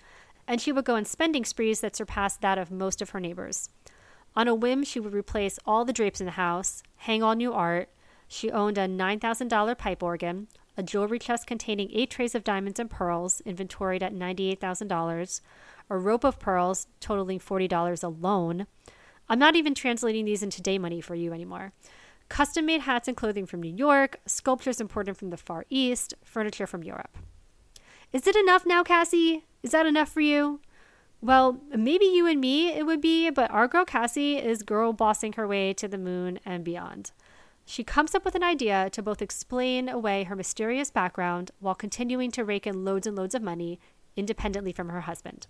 and 0.49 0.61
she 0.61 0.73
would 0.73 0.85
go 0.85 0.97
on 0.97 1.05
spending 1.05 1.45
sprees 1.45 1.81
that 1.81 1.97
surpassed 1.97 2.41
that 2.41 2.59
of 2.59 2.71
most 2.71 3.01
of 3.01 3.11
her 3.11 3.21
neighbors. 3.21 3.71
On 4.35 4.49
a 4.49 4.55
whim, 4.55 4.85
she 4.85 5.01
would 5.01 5.15
replace 5.15 5.59
all 5.67 5.85
the 5.85 5.93
drapes 5.93 6.21
in 6.21 6.27
the 6.27 6.33
house, 6.33 6.83
hang 6.97 7.23
all 7.23 7.35
new 7.35 7.53
art. 7.53 7.89
She 8.29 8.51
owned 8.51 8.77
a 8.77 8.87
$9,000 8.87 9.79
pipe 9.79 10.03
organ, 10.03 10.49
a 10.77 10.83
jewelry 10.83 11.19
chest 11.19 11.47
containing 11.47 11.91
eight 11.93 12.11
trays 12.11 12.35
of 12.35 12.45
diamonds 12.45 12.79
and 12.79 12.91
pearls, 12.91 13.41
inventoried 13.43 14.03
at 14.03 14.15
$98,000, 14.15 15.41
a 15.89 15.97
rope 15.99 16.25
of 16.25 16.39
pearls 16.39 16.87
totaling 17.01 17.39
$40 17.39 18.03
alone. 18.05 18.67
I'm 19.29 19.39
not 19.39 19.57
even 19.57 19.75
translating 19.75 20.25
these 20.25 20.43
into 20.43 20.63
day 20.63 20.79
money 20.79 21.01
for 21.01 21.15
you 21.15 21.33
anymore. 21.33 21.73
Custom 22.29 22.67
made 22.67 22.83
hats 22.83 23.09
and 23.09 23.17
clothing 23.17 23.47
from 23.47 23.63
New 23.63 23.75
York, 23.75 24.19
sculptures 24.27 24.81
imported 24.81 25.17
from 25.17 25.31
the 25.31 25.37
Far 25.37 25.65
East, 25.71 26.15
furniture 26.25 26.67
from 26.67 26.83
Europe. 26.83 27.17
Is 28.13 28.27
it 28.27 28.37
enough 28.37 28.67
now, 28.67 28.83
Cassie? 28.83 29.45
Is 29.63 29.71
that 29.71 29.87
enough 29.87 30.09
for 30.09 30.21
you? 30.21 30.61
Well, 31.21 31.61
maybe 31.75 32.05
you 32.05 32.27
and 32.27 32.41
me 32.41 32.69
it 32.69 32.85
would 32.85 33.01
be, 33.01 33.31
but 33.31 33.51
our 33.51 33.67
girl 33.67 33.85
Cassie 33.85 34.37
is 34.37 34.63
girl 34.63 34.93
bossing 34.93 35.33
her 35.35 35.47
way 35.47 35.73
to 35.75 35.89
the 35.89 35.99
moon 35.99 36.39
and 36.45 36.63
beyond. 36.63 37.13
She 37.69 37.83
comes 37.83 38.15
up 38.15 38.25
with 38.25 38.37
an 38.37 38.45
idea 38.45 38.89
to 38.91 39.03
both 39.03 39.21
explain 39.21 39.89
away 39.89 40.23
her 40.25 40.37
mysterious 40.37 40.91
background 40.91 41.51
while 41.59 41.75
continuing 41.75 42.31
to 42.31 42.45
rake 42.45 42.67
in 42.67 42.85
loads 42.85 43.09
and 43.09 43.17
loads 43.17 43.35
of 43.35 43.43
money 43.43 43.81
independently 44.15 44.73
from 44.73 44.89
her 44.89 45.03
husband. 45.03 45.49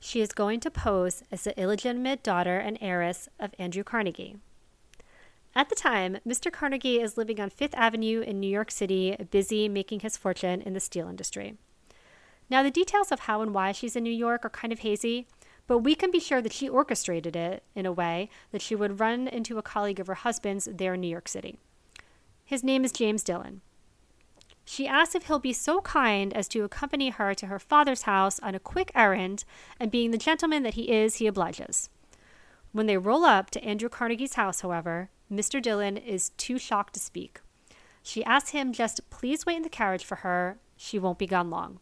She 0.00 0.22
is 0.22 0.32
going 0.32 0.60
to 0.60 0.70
pose 0.70 1.22
as 1.30 1.44
the 1.44 1.58
illegitimate 1.60 2.22
daughter 2.22 2.58
and 2.58 2.78
heiress 2.80 3.28
of 3.38 3.54
Andrew 3.58 3.84
Carnegie. 3.84 4.36
At 5.54 5.68
the 5.68 5.74
time, 5.74 6.18
Mr. 6.26 6.50
Carnegie 6.50 7.00
is 7.00 7.18
living 7.18 7.38
on 7.38 7.50
Fifth 7.50 7.74
Avenue 7.74 8.22
in 8.22 8.40
New 8.40 8.50
York 8.50 8.70
City, 8.70 9.14
busy 9.30 9.68
making 9.68 10.00
his 10.00 10.16
fortune 10.16 10.62
in 10.62 10.72
the 10.72 10.80
steel 10.80 11.08
industry. 11.08 11.58
Now, 12.50 12.62
the 12.62 12.70
details 12.70 13.12
of 13.12 13.20
how 13.20 13.42
and 13.42 13.54
why 13.54 13.72
she's 13.72 13.94
in 13.94 14.04
New 14.04 14.10
York 14.10 14.44
are 14.44 14.50
kind 14.50 14.72
of 14.72 14.80
hazy, 14.80 15.26
but 15.66 15.78
we 15.78 15.94
can 15.94 16.10
be 16.10 16.20
sure 16.20 16.42
that 16.42 16.52
she 16.52 16.68
orchestrated 16.68 17.34
it 17.34 17.62
in 17.74 17.86
a 17.86 17.92
way 17.92 18.28
that 18.52 18.62
she 18.62 18.74
would 18.74 19.00
run 19.00 19.28
into 19.28 19.58
a 19.58 19.62
colleague 19.62 20.00
of 20.00 20.06
her 20.06 20.14
husband's 20.14 20.68
there 20.70 20.94
in 20.94 21.00
New 21.00 21.08
York 21.08 21.28
City. 21.28 21.58
His 22.44 22.62
name 22.62 22.84
is 22.84 22.92
James 22.92 23.22
Dillon. 23.22 23.62
She 24.66 24.86
asks 24.86 25.14
if 25.14 25.24
he'll 25.24 25.38
be 25.38 25.52
so 25.52 25.80
kind 25.82 26.32
as 26.34 26.48
to 26.48 26.64
accompany 26.64 27.10
her 27.10 27.34
to 27.34 27.46
her 27.46 27.58
father's 27.58 28.02
house 28.02 28.38
on 28.40 28.54
a 28.54 28.60
quick 28.60 28.90
errand, 28.94 29.44
and 29.78 29.90
being 29.90 30.10
the 30.10 30.18
gentleman 30.18 30.62
that 30.62 30.74
he 30.74 30.90
is, 30.90 31.16
he 31.16 31.26
obliges. 31.26 31.90
When 32.72 32.86
they 32.86 32.96
roll 32.96 33.24
up 33.24 33.50
to 33.50 33.64
Andrew 33.64 33.88
Carnegie's 33.88 34.34
house, 34.34 34.62
however, 34.62 35.10
Mr. 35.30 35.60
Dillon 35.62 35.96
is 35.96 36.30
too 36.30 36.58
shocked 36.58 36.94
to 36.94 37.00
speak. 37.00 37.40
She 38.02 38.24
asks 38.24 38.50
him 38.50 38.72
just 38.72 39.08
please 39.10 39.46
wait 39.46 39.56
in 39.56 39.62
the 39.62 39.68
carriage 39.68 40.04
for 40.04 40.16
her. 40.16 40.58
She 40.76 40.98
won't 40.98 41.18
be 41.18 41.26
gone 41.26 41.50
long. 41.50 41.80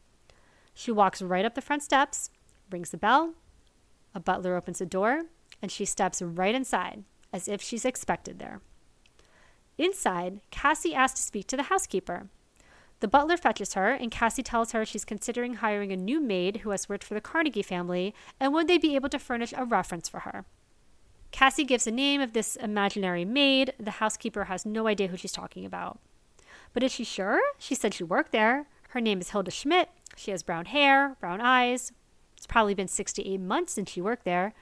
She 0.75 0.93
walks 0.93 1.23
right 1.23 1.45
up 1.45 1.55
the 1.55 1.61
front 1.61 1.83
steps, 1.83 2.31
rings 2.71 2.91
the 2.91 2.97
bell. 2.97 3.35
A 4.14 4.21
butler 4.21 4.57
opens 4.57 4.78
the 4.78 4.87
door, 4.87 5.25
and 5.61 5.71
she 5.71 5.85
steps 5.85 6.21
right 6.21 6.54
inside, 6.54 7.04
as 7.33 7.49
if 7.49 7.62
she's 7.62 7.85
expected 7.85 8.38
there. 8.38 8.61
Inside, 9.78 10.40
Cassie 10.50 10.95
asks 10.95 11.21
to 11.21 11.26
speak 11.26 11.47
to 11.49 11.57
the 11.57 11.64
housekeeper. 11.64 12.28
The 13.00 13.09
butler 13.09 13.37
fetches 13.37 13.75
her, 13.75 13.90
and 13.90 14.11
Cassie 14.11 14.42
tells 14.42 14.73
her 14.73 14.85
she's 14.85 15.04
considering 15.04 15.54
hiring 15.54 15.90
a 15.90 15.97
new 15.97 16.21
maid 16.21 16.59
who 16.59 16.71
has 16.71 16.88
worked 16.88 17.02
for 17.02 17.14
the 17.14 17.21
Carnegie 17.21 17.62
family, 17.62 18.14
and 18.38 18.52
would 18.52 18.69
they 18.69 18.78
be 18.78 18.95
able 18.95 19.09
to 19.09 19.19
furnish 19.19 19.52
a 19.57 19.64
reference 19.64 20.09
for 20.09 20.21
her? 20.21 20.45
Cassie 21.33 21.64
gives 21.64 21.85
the 21.85 21.90
name 21.90 22.21
of 22.21 22.33
this 22.33 22.57
imaginary 22.57 23.25
maid. 23.25 23.73
The 23.81 23.92
housekeeper 23.92 24.45
has 24.45 24.66
no 24.66 24.87
idea 24.87 25.09
who 25.09 25.16
she's 25.16 25.33
talking 25.33 25.64
about. 25.64 25.99
But 26.75 26.83
is 26.83 26.92
she 26.92 27.04
sure? 27.04 27.40
She 27.59 27.75
said 27.75 27.95
she 27.95 28.04
worked 28.04 28.31
there. 28.31 28.66
Her 28.90 29.00
name 29.00 29.21
is 29.21 29.31
Hilda 29.31 29.50
Schmidt. 29.50 29.88
She 30.14 30.31
has 30.31 30.42
brown 30.42 30.66
hair, 30.66 31.16
brown 31.19 31.40
eyes. 31.40 31.90
It's 32.42 32.46
probably 32.49 32.75
been 32.75 32.88
six 32.88 33.12
to 33.12 33.25
eight 33.25 33.40
months 33.40 33.75
since 33.75 33.88
she 33.88 34.00
worked 34.00 34.25
there. 34.25 34.52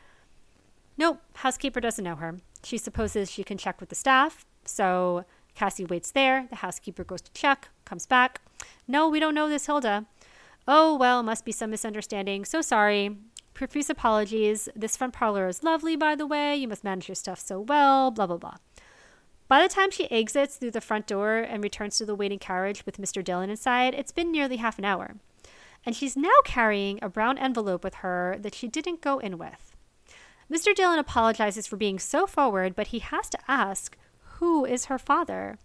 Nope, 0.99 1.23
housekeeper 1.37 1.81
doesn't 1.81 2.05
know 2.05 2.17
her. 2.17 2.37
She 2.63 2.77
supposes 2.77 3.31
she 3.31 3.43
can 3.43 3.57
check 3.57 3.81
with 3.81 3.89
the 3.89 3.95
staff, 3.95 4.45
so 4.67 5.25
Cassie 5.55 5.87
waits 5.87 6.11
there. 6.11 6.47
The 6.51 6.57
housekeeper 6.57 7.05
goes 7.05 7.23
to 7.23 7.33
check, 7.33 7.71
comes 7.87 8.05
back. 8.05 8.43
No, 8.87 9.09
we 9.09 9.19
don't 9.19 9.35
know 9.35 9.49
this 9.49 9.65
Hilda. 9.65 10.05
Oh, 10.69 10.95
well, 10.95 11.23
must 11.23 11.47
be 11.47 11.53
some 11.53 11.71
misunderstanding. 11.71 12.45
So 12.45 12.61
sorry. 12.61 13.17
Profuse 13.55 13.89
apologies. 13.89 14.69
This 14.77 14.99
front 14.99 15.15
parlor 15.15 15.49
is 15.49 15.63
lovely, 15.63 15.97
by 15.97 16.15
the 16.15 16.27
way. 16.27 16.55
You 16.57 16.69
must 16.69 16.85
manage 16.85 17.09
your 17.09 17.15
stuff 17.15 17.41
so 17.41 17.61
well, 17.61 18.11
blah, 18.11 18.27
blah, 18.27 18.37
blah. 18.37 18.57
By 19.49 19.63
the 19.63 19.73
time 19.73 19.91
she 19.91 20.11
exits 20.11 20.57
through 20.57 20.73
the 20.73 20.83
front 20.83 21.07
door 21.07 21.39
and 21.39 21.63
returns 21.63 21.97
to 21.97 22.05
the 22.05 22.15
waiting 22.15 22.39
carriage 22.39 22.85
with 22.85 22.99
Mr. 22.99 23.25
Dillon 23.25 23.49
inside, 23.49 23.95
it's 23.95 24.13
been 24.13 24.31
nearly 24.31 24.59
half 24.59 24.79
an 24.79 24.85
hour. 24.85 25.15
And 25.85 25.97
she's 25.97 26.17
now 26.17 26.29
carrying 26.45 26.99
a 27.03 27.09
brown 27.09 27.39
envelope 27.39 27.83
with 27.83 27.97
her 27.97 28.37
that 28.41 28.55
she 28.55 28.69
didn't 28.69 29.01
go 29.01 29.19
in 29.19 29.39
with. 29.39 29.77
Mr. 30.51 30.75
Dillon 30.75 30.99
apologizes 30.99 31.67
for 31.67 31.77
being 31.77 31.99
so 31.99 32.27
forward, 32.27 32.75
but 32.75 32.89
he 32.89 32.99
has 32.99 33.31
to 33.31 33.39
ask 33.49 33.97
who 34.41 34.65
is 34.65 34.87
her 34.87 34.99
father? 34.99 35.59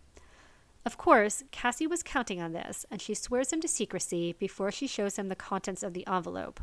Of 0.85 0.97
course, 0.97 1.43
Cassie 1.51 1.87
was 1.87 2.03
counting 2.03 2.41
on 2.41 2.51
this, 2.51 2.85
and 2.91 3.01
she 3.01 3.15
swears 3.15 3.51
him 3.51 3.61
to 3.61 3.67
secrecy 3.67 4.33
before 4.37 4.71
she 4.71 4.85
shows 4.85 5.17
him 5.17 5.29
the 5.29 5.35
contents 5.35 5.81
of 5.81 5.93
the 5.93 6.05
envelope, 6.05 6.59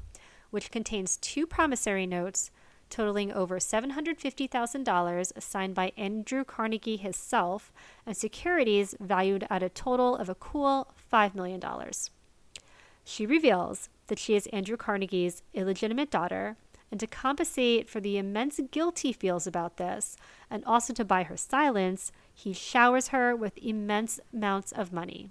which 0.51 0.71
contains 0.71 1.17
two 1.17 1.47
promissory 1.47 2.07
notes 2.07 2.51
totaling 2.91 3.33
over 3.33 3.59
$750,000 3.59 5.43
signed 5.43 5.75
by 5.75 5.93
Andrew 5.97 6.45
Carnegie 6.45 6.99
himself 6.99 7.73
and 8.07 8.17
securities 8.17 8.95
valued 9.01 9.47
at 9.51 9.63
a 9.63 9.71
total 9.71 10.15
of 10.15 10.29
a 10.29 10.35
cool 10.35 10.93
$5 11.11 11.35
million. 11.35 11.61
She 13.05 13.27
reveals 13.27 13.89
that 14.07 14.19
she 14.19 14.35
is 14.35 14.47
Andrew 14.49 14.77
Carnegie's 14.77 15.43
illegitimate 15.55 16.11
daughter 16.11 16.57
and 16.93 17.01
to 17.01 17.07
compensate 17.07 17.89
for 17.89 18.01
the 18.01 18.19
immense 18.19 18.61
guilt 18.71 18.99
he 18.99 19.15
feels 19.15 19.47
about 19.47 19.79
this, 19.79 20.15
and 20.51 20.63
also 20.67 20.93
to 20.93 21.07
buy 21.07 21.23
her 21.23 21.39
silence, 21.39 22.13
he 22.35 22.53
showers 22.53 23.09
her 23.09 23.35
with 23.35 23.57
immense 23.57 24.21
amounts 24.33 24.73
of 24.73 24.93
money. 24.93 25.31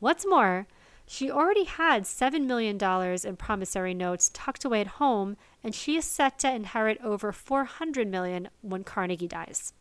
What's 0.00 0.26
more, 0.26 0.66
she 1.06 1.30
already 1.30 1.64
had 1.64 2.04
$7 2.04 2.46
million 2.46 2.78
in 3.22 3.36
promissory 3.36 3.92
notes 3.92 4.30
tucked 4.32 4.64
away 4.64 4.80
at 4.80 4.86
home, 4.86 5.36
and 5.62 5.74
she 5.74 5.96
is 5.96 6.06
set 6.06 6.38
to 6.38 6.50
inherit 6.50 6.98
over 7.04 7.32
400 7.32 8.08
million 8.08 8.48
when 8.62 8.82
Carnegie 8.82 9.28
dies. 9.28 9.74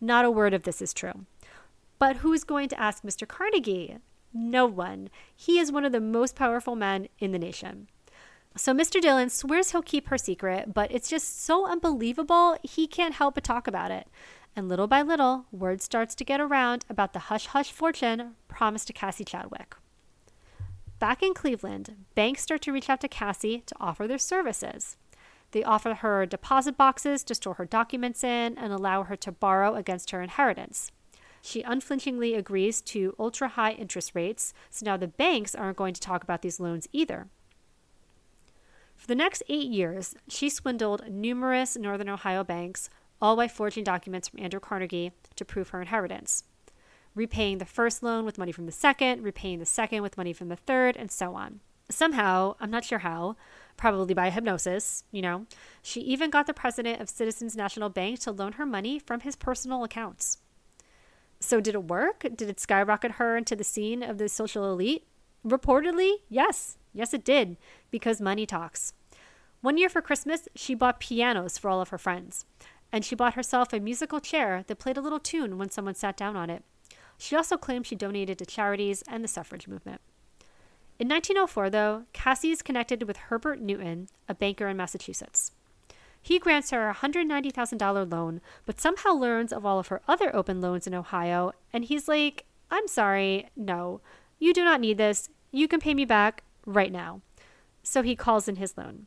Not 0.00 0.24
a 0.24 0.30
word 0.30 0.54
of 0.54 0.62
this 0.62 0.80
is 0.80 0.94
true. 0.94 1.26
But 1.98 2.18
who's 2.18 2.44
going 2.44 2.68
to 2.68 2.80
ask 2.80 3.02
Mr. 3.02 3.26
Carnegie? 3.26 3.98
No 4.32 4.66
one. 4.66 5.10
He 5.34 5.58
is 5.58 5.72
one 5.72 5.84
of 5.84 5.92
the 5.92 6.00
most 6.00 6.34
powerful 6.34 6.76
men 6.76 7.08
in 7.18 7.32
the 7.32 7.38
nation. 7.38 7.88
So 8.56 8.72
Mr. 8.72 9.00
Dillon 9.00 9.30
swears 9.30 9.70
he'll 9.70 9.82
keep 9.82 10.08
her 10.08 10.18
secret, 10.18 10.74
but 10.74 10.90
it's 10.90 11.08
just 11.08 11.44
so 11.44 11.68
unbelievable 11.68 12.56
he 12.62 12.86
can't 12.86 13.14
help 13.14 13.36
but 13.36 13.44
talk 13.44 13.68
about 13.68 13.90
it. 13.90 14.08
And 14.56 14.68
little 14.68 14.88
by 14.88 15.02
little, 15.02 15.46
word 15.52 15.80
starts 15.80 16.14
to 16.16 16.24
get 16.24 16.40
around 16.40 16.84
about 16.90 17.12
the 17.12 17.20
hush 17.20 17.46
hush 17.46 17.70
fortune 17.70 18.34
promised 18.48 18.88
to 18.88 18.92
Cassie 18.92 19.24
Chadwick. 19.24 19.76
Back 20.98 21.22
in 21.22 21.32
Cleveland, 21.32 21.94
banks 22.16 22.42
start 22.42 22.62
to 22.62 22.72
reach 22.72 22.90
out 22.90 23.00
to 23.02 23.08
Cassie 23.08 23.62
to 23.66 23.74
offer 23.78 24.08
their 24.08 24.18
services. 24.18 24.96
They 25.52 25.62
offer 25.62 25.94
her 25.94 26.26
deposit 26.26 26.76
boxes 26.76 27.22
to 27.24 27.34
store 27.34 27.54
her 27.54 27.64
documents 27.64 28.24
in 28.24 28.58
and 28.58 28.72
allow 28.72 29.04
her 29.04 29.16
to 29.16 29.30
borrow 29.30 29.76
against 29.76 30.10
her 30.10 30.20
inheritance. 30.20 30.90
She 31.42 31.62
unflinchingly 31.62 32.34
agrees 32.34 32.80
to 32.82 33.14
ultra 33.18 33.48
high 33.48 33.72
interest 33.72 34.12
rates, 34.14 34.52
so 34.70 34.84
now 34.84 34.96
the 34.96 35.08
banks 35.08 35.54
aren't 35.54 35.76
going 35.76 35.94
to 35.94 36.00
talk 36.00 36.22
about 36.22 36.42
these 36.42 36.60
loans 36.60 36.88
either. 36.92 37.28
For 38.96 39.06
the 39.06 39.14
next 39.14 39.42
eight 39.48 39.68
years, 39.68 40.16
she 40.28 40.50
swindled 40.50 41.08
numerous 41.08 41.76
Northern 41.76 42.08
Ohio 42.08 42.42
banks, 42.42 42.90
all 43.22 43.36
by 43.36 43.48
forging 43.48 43.84
documents 43.84 44.28
from 44.28 44.40
Andrew 44.40 44.60
Carnegie 44.60 45.12
to 45.36 45.44
prove 45.44 45.68
her 45.68 45.80
inheritance, 45.80 46.44
repaying 47.14 47.58
the 47.58 47.64
first 47.64 48.02
loan 48.02 48.24
with 48.24 48.38
money 48.38 48.52
from 48.52 48.66
the 48.66 48.72
second, 48.72 49.22
repaying 49.22 49.60
the 49.60 49.66
second 49.66 50.02
with 50.02 50.16
money 50.16 50.32
from 50.32 50.48
the 50.48 50.56
third, 50.56 50.96
and 50.96 51.10
so 51.10 51.34
on. 51.34 51.60
Somehow, 51.90 52.56
I'm 52.60 52.70
not 52.70 52.84
sure 52.84 52.98
how, 52.98 53.36
probably 53.76 54.14
by 54.14 54.30
hypnosis, 54.30 55.04
you 55.10 55.22
know, 55.22 55.46
she 55.80 56.00
even 56.00 56.28
got 56.28 56.46
the 56.46 56.52
president 56.52 57.00
of 57.00 57.08
Citizens 57.08 57.56
National 57.56 57.88
Bank 57.88 58.18
to 58.20 58.32
loan 58.32 58.52
her 58.52 58.66
money 58.66 58.98
from 58.98 59.20
his 59.20 59.36
personal 59.36 59.84
accounts. 59.84 60.38
So, 61.40 61.60
did 61.60 61.74
it 61.74 61.84
work? 61.84 62.20
Did 62.20 62.48
it 62.48 62.60
skyrocket 62.60 63.12
her 63.12 63.36
into 63.36 63.54
the 63.54 63.64
scene 63.64 64.02
of 64.02 64.18
the 64.18 64.28
social 64.28 64.70
elite? 64.70 65.06
Reportedly, 65.46 66.14
yes. 66.28 66.78
Yes, 66.92 67.14
it 67.14 67.24
did, 67.24 67.56
because 67.90 68.20
money 68.20 68.44
talks. 68.44 68.92
One 69.60 69.78
year 69.78 69.88
for 69.88 70.02
Christmas, 70.02 70.48
she 70.54 70.74
bought 70.74 71.00
pianos 71.00 71.58
for 71.58 71.68
all 71.68 71.80
of 71.80 71.90
her 71.90 71.98
friends, 71.98 72.44
and 72.92 73.04
she 73.04 73.14
bought 73.14 73.34
herself 73.34 73.72
a 73.72 73.80
musical 73.80 74.20
chair 74.20 74.64
that 74.66 74.78
played 74.78 74.96
a 74.96 75.00
little 75.00 75.20
tune 75.20 75.58
when 75.58 75.70
someone 75.70 75.94
sat 75.94 76.16
down 76.16 76.36
on 76.36 76.50
it. 76.50 76.64
She 77.18 77.36
also 77.36 77.56
claimed 77.56 77.86
she 77.86 77.96
donated 77.96 78.38
to 78.38 78.46
charities 78.46 79.02
and 79.08 79.22
the 79.22 79.28
suffrage 79.28 79.68
movement. 79.68 80.00
In 80.98 81.08
1904, 81.08 81.70
though, 81.70 82.04
Cassie 82.12 82.50
is 82.50 82.62
connected 82.62 83.04
with 83.04 83.16
Herbert 83.16 83.60
Newton, 83.60 84.08
a 84.28 84.34
banker 84.34 84.66
in 84.68 84.76
Massachusetts. 84.76 85.52
He 86.22 86.38
grants 86.38 86.70
her 86.70 86.90
a 86.90 86.94
$190,000 86.94 88.12
loan, 88.12 88.40
but 88.66 88.80
somehow 88.80 89.12
learns 89.12 89.52
of 89.52 89.64
all 89.64 89.78
of 89.78 89.88
her 89.88 90.02
other 90.06 90.34
open 90.34 90.60
loans 90.60 90.86
in 90.86 90.94
Ohio, 90.94 91.52
and 91.72 91.84
he's 91.84 92.08
like, 92.08 92.44
I'm 92.70 92.86
sorry, 92.88 93.48
no, 93.56 94.00
you 94.38 94.52
do 94.52 94.64
not 94.64 94.80
need 94.80 94.98
this. 94.98 95.30
You 95.50 95.68
can 95.68 95.80
pay 95.80 95.94
me 95.94 96.04
back 96.04 96.42
right 96.66 96.92
now. 96.92 97.22
So 97.82 98.02
he 98.02 98.14
calls 98.14 98.48
in 98.48 98.56
his 98.56 98.76
loan. 98.76 99.06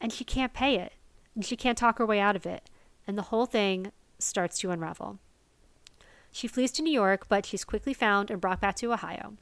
And 0.00 0.12
she 0.12 0.24
can't 0.24 0.54
pay 0.54 0.76
it. 0.76 0.94
And 1.34 1.44
she 1.44 1.56
can't 1.56 1.78
talk 1.78 1.98
her 1.98 2.06
way 2.06 2.18
out 2.18 2.36
of 2.36 2.46
it. 2.46 2.70
And 3.06 3.18
the 3.18 3.22
whole 3.22 3.46
thing 3.46 3.92
starts 4.18 4.58
to 4.60 4.70
unravel. 4.70 5.18
She 6.30 6.48
flees 6.48 6.72
to 6.72 6.82
New 6.82 6.92
York, 6.92 7.28
but 7.28 7.44
she's 7.44 7.64
quickly 7.64 7.92
found 7.92 8.30
and 8.30 8.40
brought 8.40 8.60
back 8.60 8.76
to 8.76 8.92
Ohio. 8.92 9.34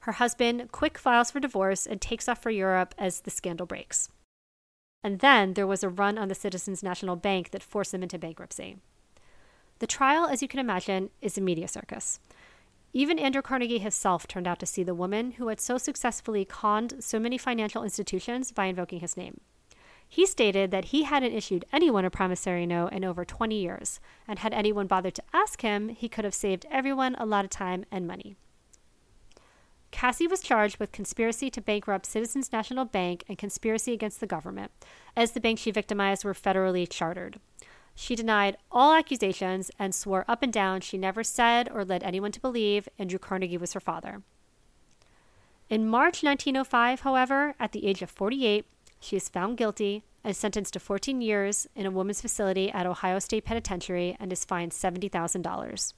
Her 0.00 0.12
husband 0.12 0.72
quick 0.72 0.96
files 0.96 1.30
for 1.30 1.40
divorce 1.40 1.86
and 1.86 2.00
takes 2.00 2.28
off 2.28 2.42
for 2.42 2.50
Europe 2.50 2.94
as 2.96 3.20
the 3.20 3.30
scandal 3.30 3.66
breaks. 3.66 4.08
And 5.02 5.20
then 5.20 5.54
there 5.54 5.66
was 5.66 5.82
a 5.82 5.88
run 5.88 6.18
on 6.18 6.28
the 6.28 6.34
Citizens 6.34 6.82
National 6.82 7.16
Bank 7.16 7.50
that 7.50 7.62
forced 7.62 7.92
them 7.92 8.02
into 8.02 8.18
bankruptcy. 8.18 8.76
The 9.78 9.86
trial, 9.86 10.26
as 10.26 10.42
you 10.42 10.48
can 10.48 10.60
imagine, 10.60 11.10
is 11.22 11.38
a 11.38 11.40
media 11.40 11.66
circus. 11.66 12.20
Even 12.92 13.18
Andrew 13.18 13.40
Carnegie 13.40 13.78
himself 13.78 14.26
turned 14.26 14.46
out 14.46 14.58
to 14.58 14.66
see 14.66 14.82
the 14.82 14.94
woman 14.94 15.32
who 15.32 15.48
had 15.48 15.60
so 15.60 15.78
successfully 15.78 16.44
conned 16.44 16.94
so 17.02 17.18
many 17.18 17.38
financial 17.38 17.84
institutions 17.84 18.52
by 18.52 18.66
invoking 18.66 19.00
his 19.00 19.16
name. 19.16 19.40
He 20.06 20.26
stated 20.26 20.72
that 20.72 20.86
he 20.86 21.04
hadn't 21.04 21.32
issued 21.32 21.64
anyone 21.72 22.04
a 22.04 22.10
promissory 22.10 22.66
note 22.66 22.92
in 22.92 23.04
over 23.04 23.24
20 23.24 23.54
years, 23.54 24.00
and 24.26 24.40
had 24.40 24.52
anyone 24.52 24.88
bothered 24.88 25.14
to 25.14 25.22
ask 25.32 25.62
him, 25.62 25.88
he 25.88 26.08
could 26.08 26.24
have 26.24 26.34
saved 26.34 26.66
everyone 26.68 27.14
a 27.14 27.24
lot 27.24 27.44
of 27.44 27.50
time 27.50 27.84
and 27.92 28.08
money. 28.08 28.34
Cassie 29.90 30.26
was 30.26 30.40
charged 30.40 30.78
with 30.78 30.92
conspiracy 30.92 31.50
to 31.50 31.60
bankrupt 31.60 32.06
Citizens 32.06 32.52
National 32.52 32.84
Bank 32.84 33.24
and 33.28 33.36
conspiracy 33.36 33.92
against 33.92 34.20
the 34.20 34.26
government, 34.26 34.70
as 35.16 35.32
the 35.32 35.40
banks 35.40 35.62
she 35.62 35.70
victimized 35.70 36.24
were 36.24 36.34
federally 36.34 36.88
chartered. 36.88 37.40
She 37.94 38.14
denied 38.14 38.56
all 38.70 38.94
accusations 38.94 39.70
and 39.78 39.94
swore 39.94 40.24
up 40.28 40.42
and 40.42 40.52
down 40.52 40.80
she 40.80 40.96
never 40.96 41.22
said 41.22 41.68
or 41.72 41.84
led 41.84 42.02
anyone 42.02 42.32
to 42.32 42.40
believe 42.40 42.88
Andrew 42.98 43.18
Carnegie 43.18 43.58
was 43.58 43.72
her 43.72 43.80
father. 43.80 44.22
In 45.68 45.86
March 45.86 46.22
1905, 46.22 47.00
however, 47.00 47.54
at 47.60 47.72
the 47.72 47.86
age 47.86 48.02
of 48.02 48.10
48, 48.10 48.64
she 49.00 49.16
is 49.16 49.28
found 49.28 49.56
guilty 49.56 50.04
and 50.24 50.36
sentenced 50.36 50.72
to 50.74 50.80
14 50.80 51.20
years 51.20 51.66
in 51.74 51.86
a 51.86 51.90
women's 51.90 52.20
facility 52.20 52.70
at 52.70 52.86
Ohio 52.86 53.18
State 53.18 53.44
Penitentiary 53.44 54.16
and 54.20 54.32
is 54.32 54.44
fined 54.44 54.72
$70,000. 54.72 55.92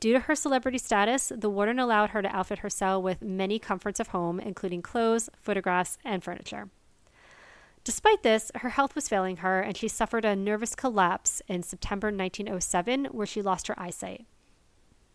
Due 0.00 0.14
to 0.14 0.20
her 0.20 0.34
celebrity 0.34 0.78
status, 0.78 1.30
the 1.34 1.50
warden 1.50 1.78
allowed 1.78 2.10
her 2.10 2.22
to 2.22 2.34
outfit 2.34 2.60
her 2.60 2.70
cell 2.70 3.00
with 3.00 3.20
many 3.20 3.58
comforts 3.58 4.00
of 4.00 4.08
home, 4.08 4.40
including 4.40 4.80
clothes, 4.80 5.28
photographs, 5.36 5.98
and 6.04 6.24
furniture. 6.24 6.70
Despite 7.84 8.22
this, 8.22 8.50
her 8.56 8.70
health 8.70 8.94
was 8.94 9.08
failing 9.08 9.38
her, 9.38 9.60
and 9.60 9.76
she 9.76 9.88
suffered 9.88 10.24
a 10.24 10.34
nervous 10.34 10.74
collapse 10.74 11.42
in 11.48 11.62
September 11.62 12.08
1907, 12.08 13.06
where 13.06 13.26
she 13.26 13.42
lost 13.42 13.66
her 13.68 13.78
eyesight. 13.78 14.24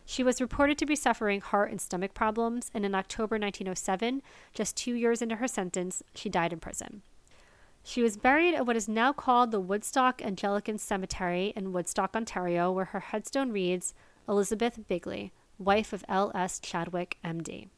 She 0.04 0.22
was 0.22 0.40
reported 0.40 0.78
to 0.78 0.86
be 0.86 0.94
suffering 0.94 1.40
heart 1.40 1.72
and 1.72 1.80
stomach 1.80 2.14
problems, 2.14 2.70
and 2.72 2.84
in 2.84 2.94
October 2.94 3.38
1907, 3.38 4.22
just 4.54 4.76
two 4.76 4.94
years 4.94 5.20
into 5.20 5.36
her 5.36 5.48
sentence, 5.48 6.04
she 6.14 6.28
died 6.28 6.52
in 6.52 6.60
prison. 6.60 7.02
She 7.82 8.02
was 8.02 8.16
buried 8.16 8.54
at 8.54 8.66
what 8.66 8.76
is 8.76 8.88
now 8.88 9.12
called 9.12 9.50
the 9.50 9.60
Woodstock 9.60 10.24
Anglican 10.24 10.78
Cemetery 10.78 11.52
in 11.56 11.72
Woodstock, 11.72 12.14
Ontario, 12.14 12.70
where 12.70 12.86
her 12.86 13.00
headstone 13.00 13.50
reads 13.50 13.94
Elizabeth 14.28 14.86
Bigley, 14.88 15.32
wife 15.58 15.92
of 15.92 16.04
L.S. 16.08 16.58
Chadwick, 16.58 17.18
M.D. 17.22 17.68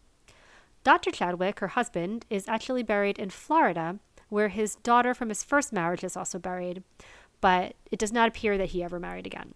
Dr. 0.84 1.10
Chadwick, 1.10 1.60
her 1.60 1.68
husband, 1.68 2.24
is 2.30 2.48
actually 2.48 2.82
buried 2.82 3.18
in 3.18 3.30
Florida, 3.30 3.98
where 4.28 4.48
his 4.48 4.76
daughter 4.76 5.14
from 5.14 5.28
his 5.28 5.44
first 5.44 5.72
marriage 5.72 6.04
is 6.04 6.16
also 6.16 6.38
buried, 6.38 6.82
but 7.40 7.74
it 7.90 7.98
does 7.98 8.12
not 8.12 8.28
appear 8.28 8.56
that 8.56 8.70
he 8.70 8.82
ever 8.82 8.98
married 8.98 9.26
again. 9.26 9.54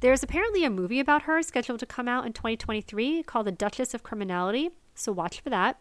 There 0.00 0.12
is 0.12 0.22
apparently 0.22 0.64
a 0.64 0.70
movie 0.70 0.98
about 0.98 1.22
her 1.22 1.42
scheduled 1.42 1.78
to 1.80 1.86
come 1.86 2.08
out 2.08 2.26
in 2.26 2.32
2023 2.32 3.22
called 3.22 3.46
The 3.46 3.52
Duchess 3.52 3.94
of 3.94 4.02
Criminality, 4.02 4.70
so 4.94 5.12
watch 5.12 5.40
for 5.40 5.50
that. 5.50 5.78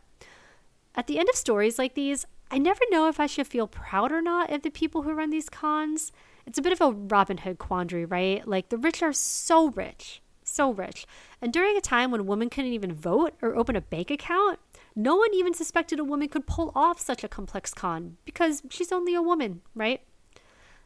At 0.94 1.08
the 1.08 1.18
end 1.18 1.30
of 1.30 1.36
stories 1.36 1.80
like 1.80 1.96
these, 1.96 2.26
I 2.52 2.58
never 2.58 2.82
know 2.92 3.08
if 3.08 3.20
I 3.20 3.26
should 3.26 3.48
feel 3.48 3.66
proud 3.66 4.12
or 4.12 4.22
not 4.22 4.52
of 4.52 4.62
the 4.62 4.70
people 4.70 5.02
who 5.04 5.14
run 5.14 5.30
these 5.32 5.50
cons. 5.50 6.12
It's 6.46 6.58
a 6.58 6.62
bit 6.62 6.74
of 6.74 6.82
a 6.82 6.92
Robin 6.92 7.38
Hood 7.38 7.58
quandary, 7.58 8.06
right? 8.06 8.48
Like 8.48 8.70
the 8.70 8.78
rich 8.78 9.02
are 9.02 9.14
so 9.14 9.70
rich, 9.70 10.22
so 10.44 10.72
rich. 10.72 11.06
And 11.42 11.54
during 11.54 11.78
a 11.78 11.82
time 11.82 12.12
when 12.12 12.26
women 12.26 12.50
couldn't 12.50 12.74
even 12.74 12.94
vote 12.94 13.34
or 13.42 13.56
open 13.56 13.76
a 13.76 13.82
bank 13.82 14.12
account, 14.12 14.60
no 14.96 15.16
one 15.16 15.34
even 15.34 15.54
suspected 15.54 16.00
a 16.00 16.04
woman 16.04 16.28
could 16.28 16.48
pull 16.48 16.72
off 16.76 17.00
such 17.00 17.24
a 17.24 17.30
complex 17.30 17.74
con 17.74 18.18
because 18.26 18.62
she's 18.70 18.92
only 18.92 19.16
a 19.16 19.22
woman, 19.22 19.62
right? 19.76 20.02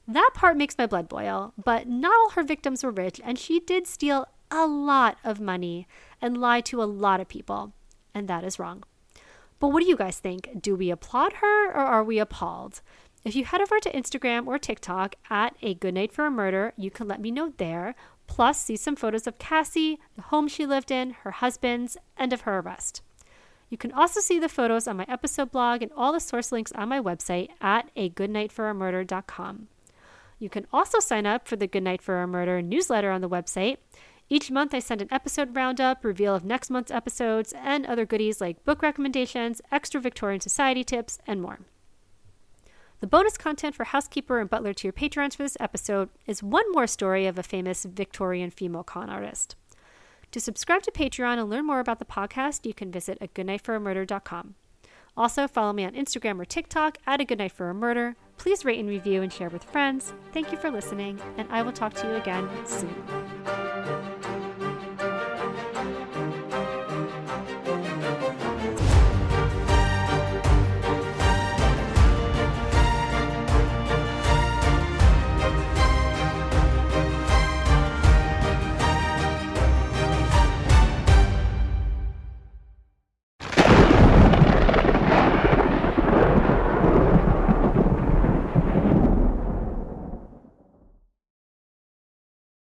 That 0.07 0.31
part 0.35 0.57
makes 0.57 0.77
my 0.77 0.85
blood 0.85 1.09
boil, 1.09 1.53
but 1.63 1.87
not 1.87 2.13
all 2.13 2.29
her 2.31 2.43
victims 2.43 2.83
were 2.83 2.91
rich, 2.91 3.19
and 3.23 3.39
she 3.39 3.59
did 3.59 3.87
steal 3.87 4.27
a 4.51 4.67
lot 4.67 5.17
of 5.23 5.39
money 5.39 5.87
and 6.21 6.37
lie 6.37 6.61
to 6.61 6.81
a 6.81 6.85
lot 6.85 7.19
of 7.19 7.27
people, 7.27 7.73
and 8.13 8.27
that 8.27 8.43
is 8.43 8.59
wrong. 8.59 8.83
But 9.59 9.69
what 9.69 9.81
do 9.81 9.89
you 9.89 9.95
guys 9.95 10.19
think? 10.19 10.61
Do 10.61 10.75
we 10.75 10.91
applaud 10.91 11.33
her 11.33 11.69
or 11.69 11.77
are 11.77 12.03
we 12.03 12.19
appalled? 12.19 12.81
If 13.25 13.35
you 13.35 13.43
head 13.43 13.59
over 13.59 13.79
to 13.79 13.91
Instagram 13.91 14.45
or 14.45 14.59
TikTok 14.59 15.15
at 15.31 15.55
A 15.63 15.73
Good 15.73 15.95
Night 15.95 16.11
for 16.11 16.27
a 16.27 16.31
Murder, 16.31 16.73
you 16.77 16.91
can 16.91 17.07
let 17.07 17.19
me 17.19 17.31
know 17.31 17.53
there. 17.57 17.95
Plus, 18.27 18.61
see 18.61 18.75
some 18.75 18.95
photos 18.95 19.25
of 19.25 19.39
Cassie, 19.39 19.99
the 20.15 20.21
home 20.21 20.47
she 20.47 20.67
lived 20.67 20.91
in, 20.91 21.09
her 21.23 21.31
husband's, 21.31 21.97
and 22.15 22.31
of 22.31 22.41
her 22.41 22.59
arrest. 22.59 23.01
You 23.67 23.79
can 23.79 23.91
also 23.91 24.19
see 24.19 24.37
the 24.37 24.47
photos 24.47 24.87
on 24.87 24.97
my 24.97 25.07
episode 25.09 25.51
blog 25.51 25.81
and 25.81 25.91
all 25.97 26.13
the 26.13 26.19
source 26.19 26.51
links 26.51 26.71
on 26.73 26.87
my 26.87 27.01
website 27.01 27.49
at 27.59 27.89
a 27.95 28.11
agoodnightforamurder.com. 28.11 29.69
You 30.37 30.49
can 30.49 30.67
also 30.71 30.99
sign 30.99 31.25
up 31.25 31.47
for 31.47 31.55
the 31.55 31.65
Good 31.65 31.81
Night 31.81 32.03
for 32.03 32.21
a 32.21 32.27
Murder 32.27 32.61
newsletter 32.61 33.09
on 33.09 33.21
the 33.21 33.29
website. 33.29 33.77
Each 34.29 34.51
month, 34.51 34.71
I 34.75 34.79
send 34.79 35.01
an 35.01 35.11
episode 35.11 35.55
roundup, 35.55 36.05
reveal 36.05 36.35
of 36.35 36.45
next 36.45 36.69
month's 36.69 36.91
episodes, 36.91 37.55
and 37.57 37.87
other 37.87 38.05
goodies 38.05 38.39
like 38.39 38.63
book 38.65 38.83
recommendations, 38.83 39.63
extra 39.71 39.99
Victorian 39.99 40.41
Society 40.41 40.83
tips, 40.83 41.17
and 41.25 41.41
more. 41.41 41.61
The 43.05 43.09
bonus 43.09 43.37
content 43.37 43.75
for 43.75 43.83
housekeeper 43.83 44.39
and 44.39 44.49
butler 44.49 44.73
to 44.73 44.87
your 44.87 44.91
patrons 44.91 45.35
for 45.35 45.43
this 45.43 45.57
episode 45.59 46.09
is 46.25 46.41
one 46.41 46.65
more 46.71 46.87
story 46.87 47.27
of 47.27 47.37
a 47.37 47.43
famous 47.43 47.85
Victorian 47.85 48.49
female 48.49 48.81
con 48.81 49.11
artist. 49.11 49.55
To 50.31 50.39
subscribe 50.39 50.81
to 50.81 50.91
Patreon 50.91 51.37
and 51.37 51.47
learn 51.47 51.67
more 51.67 51.79
about 51.79 51.99
the 51.99 52.05
podcast, 52.05 52.65
you 52.65 52.73
can 52.73 52.91
visit 52.91 53.19
a 53.21 53.27
goodnightforamurder.com. 53.27 54.55
Also, 55.15 55.47
follow 55.47 55.71
me 55.71 55.85
on 55.85 55.93
Instagram 55.93 56.41
or 56.41 56.45
TikTok 56.45 56.97
at 57.05 57.21
a 57.21 57.25
goodnight 57.25 57.51
for 57.51 57.69
a 57.69 57.75
murder. 57.75 58.15
Please 58.39 58.65
rate 58.65 58.79
and 58.79 58.89
review 58.89 59.21
and 59.21 59.31
share 59.31 59.49
with 59.49 59.65
friends. 59.65 60.15
Thank 60.33 60.51
you 60.51 60.57
for 60.57 60.71
listening, 60.71 61.21
and 61.37 61.47
I 61.51 61.61
will 61.61 61.73
talk 61.73 61.93
to 61.93 62.07
you 62.07 62.15
again 62.15 62.49
soon. 62.65 63.54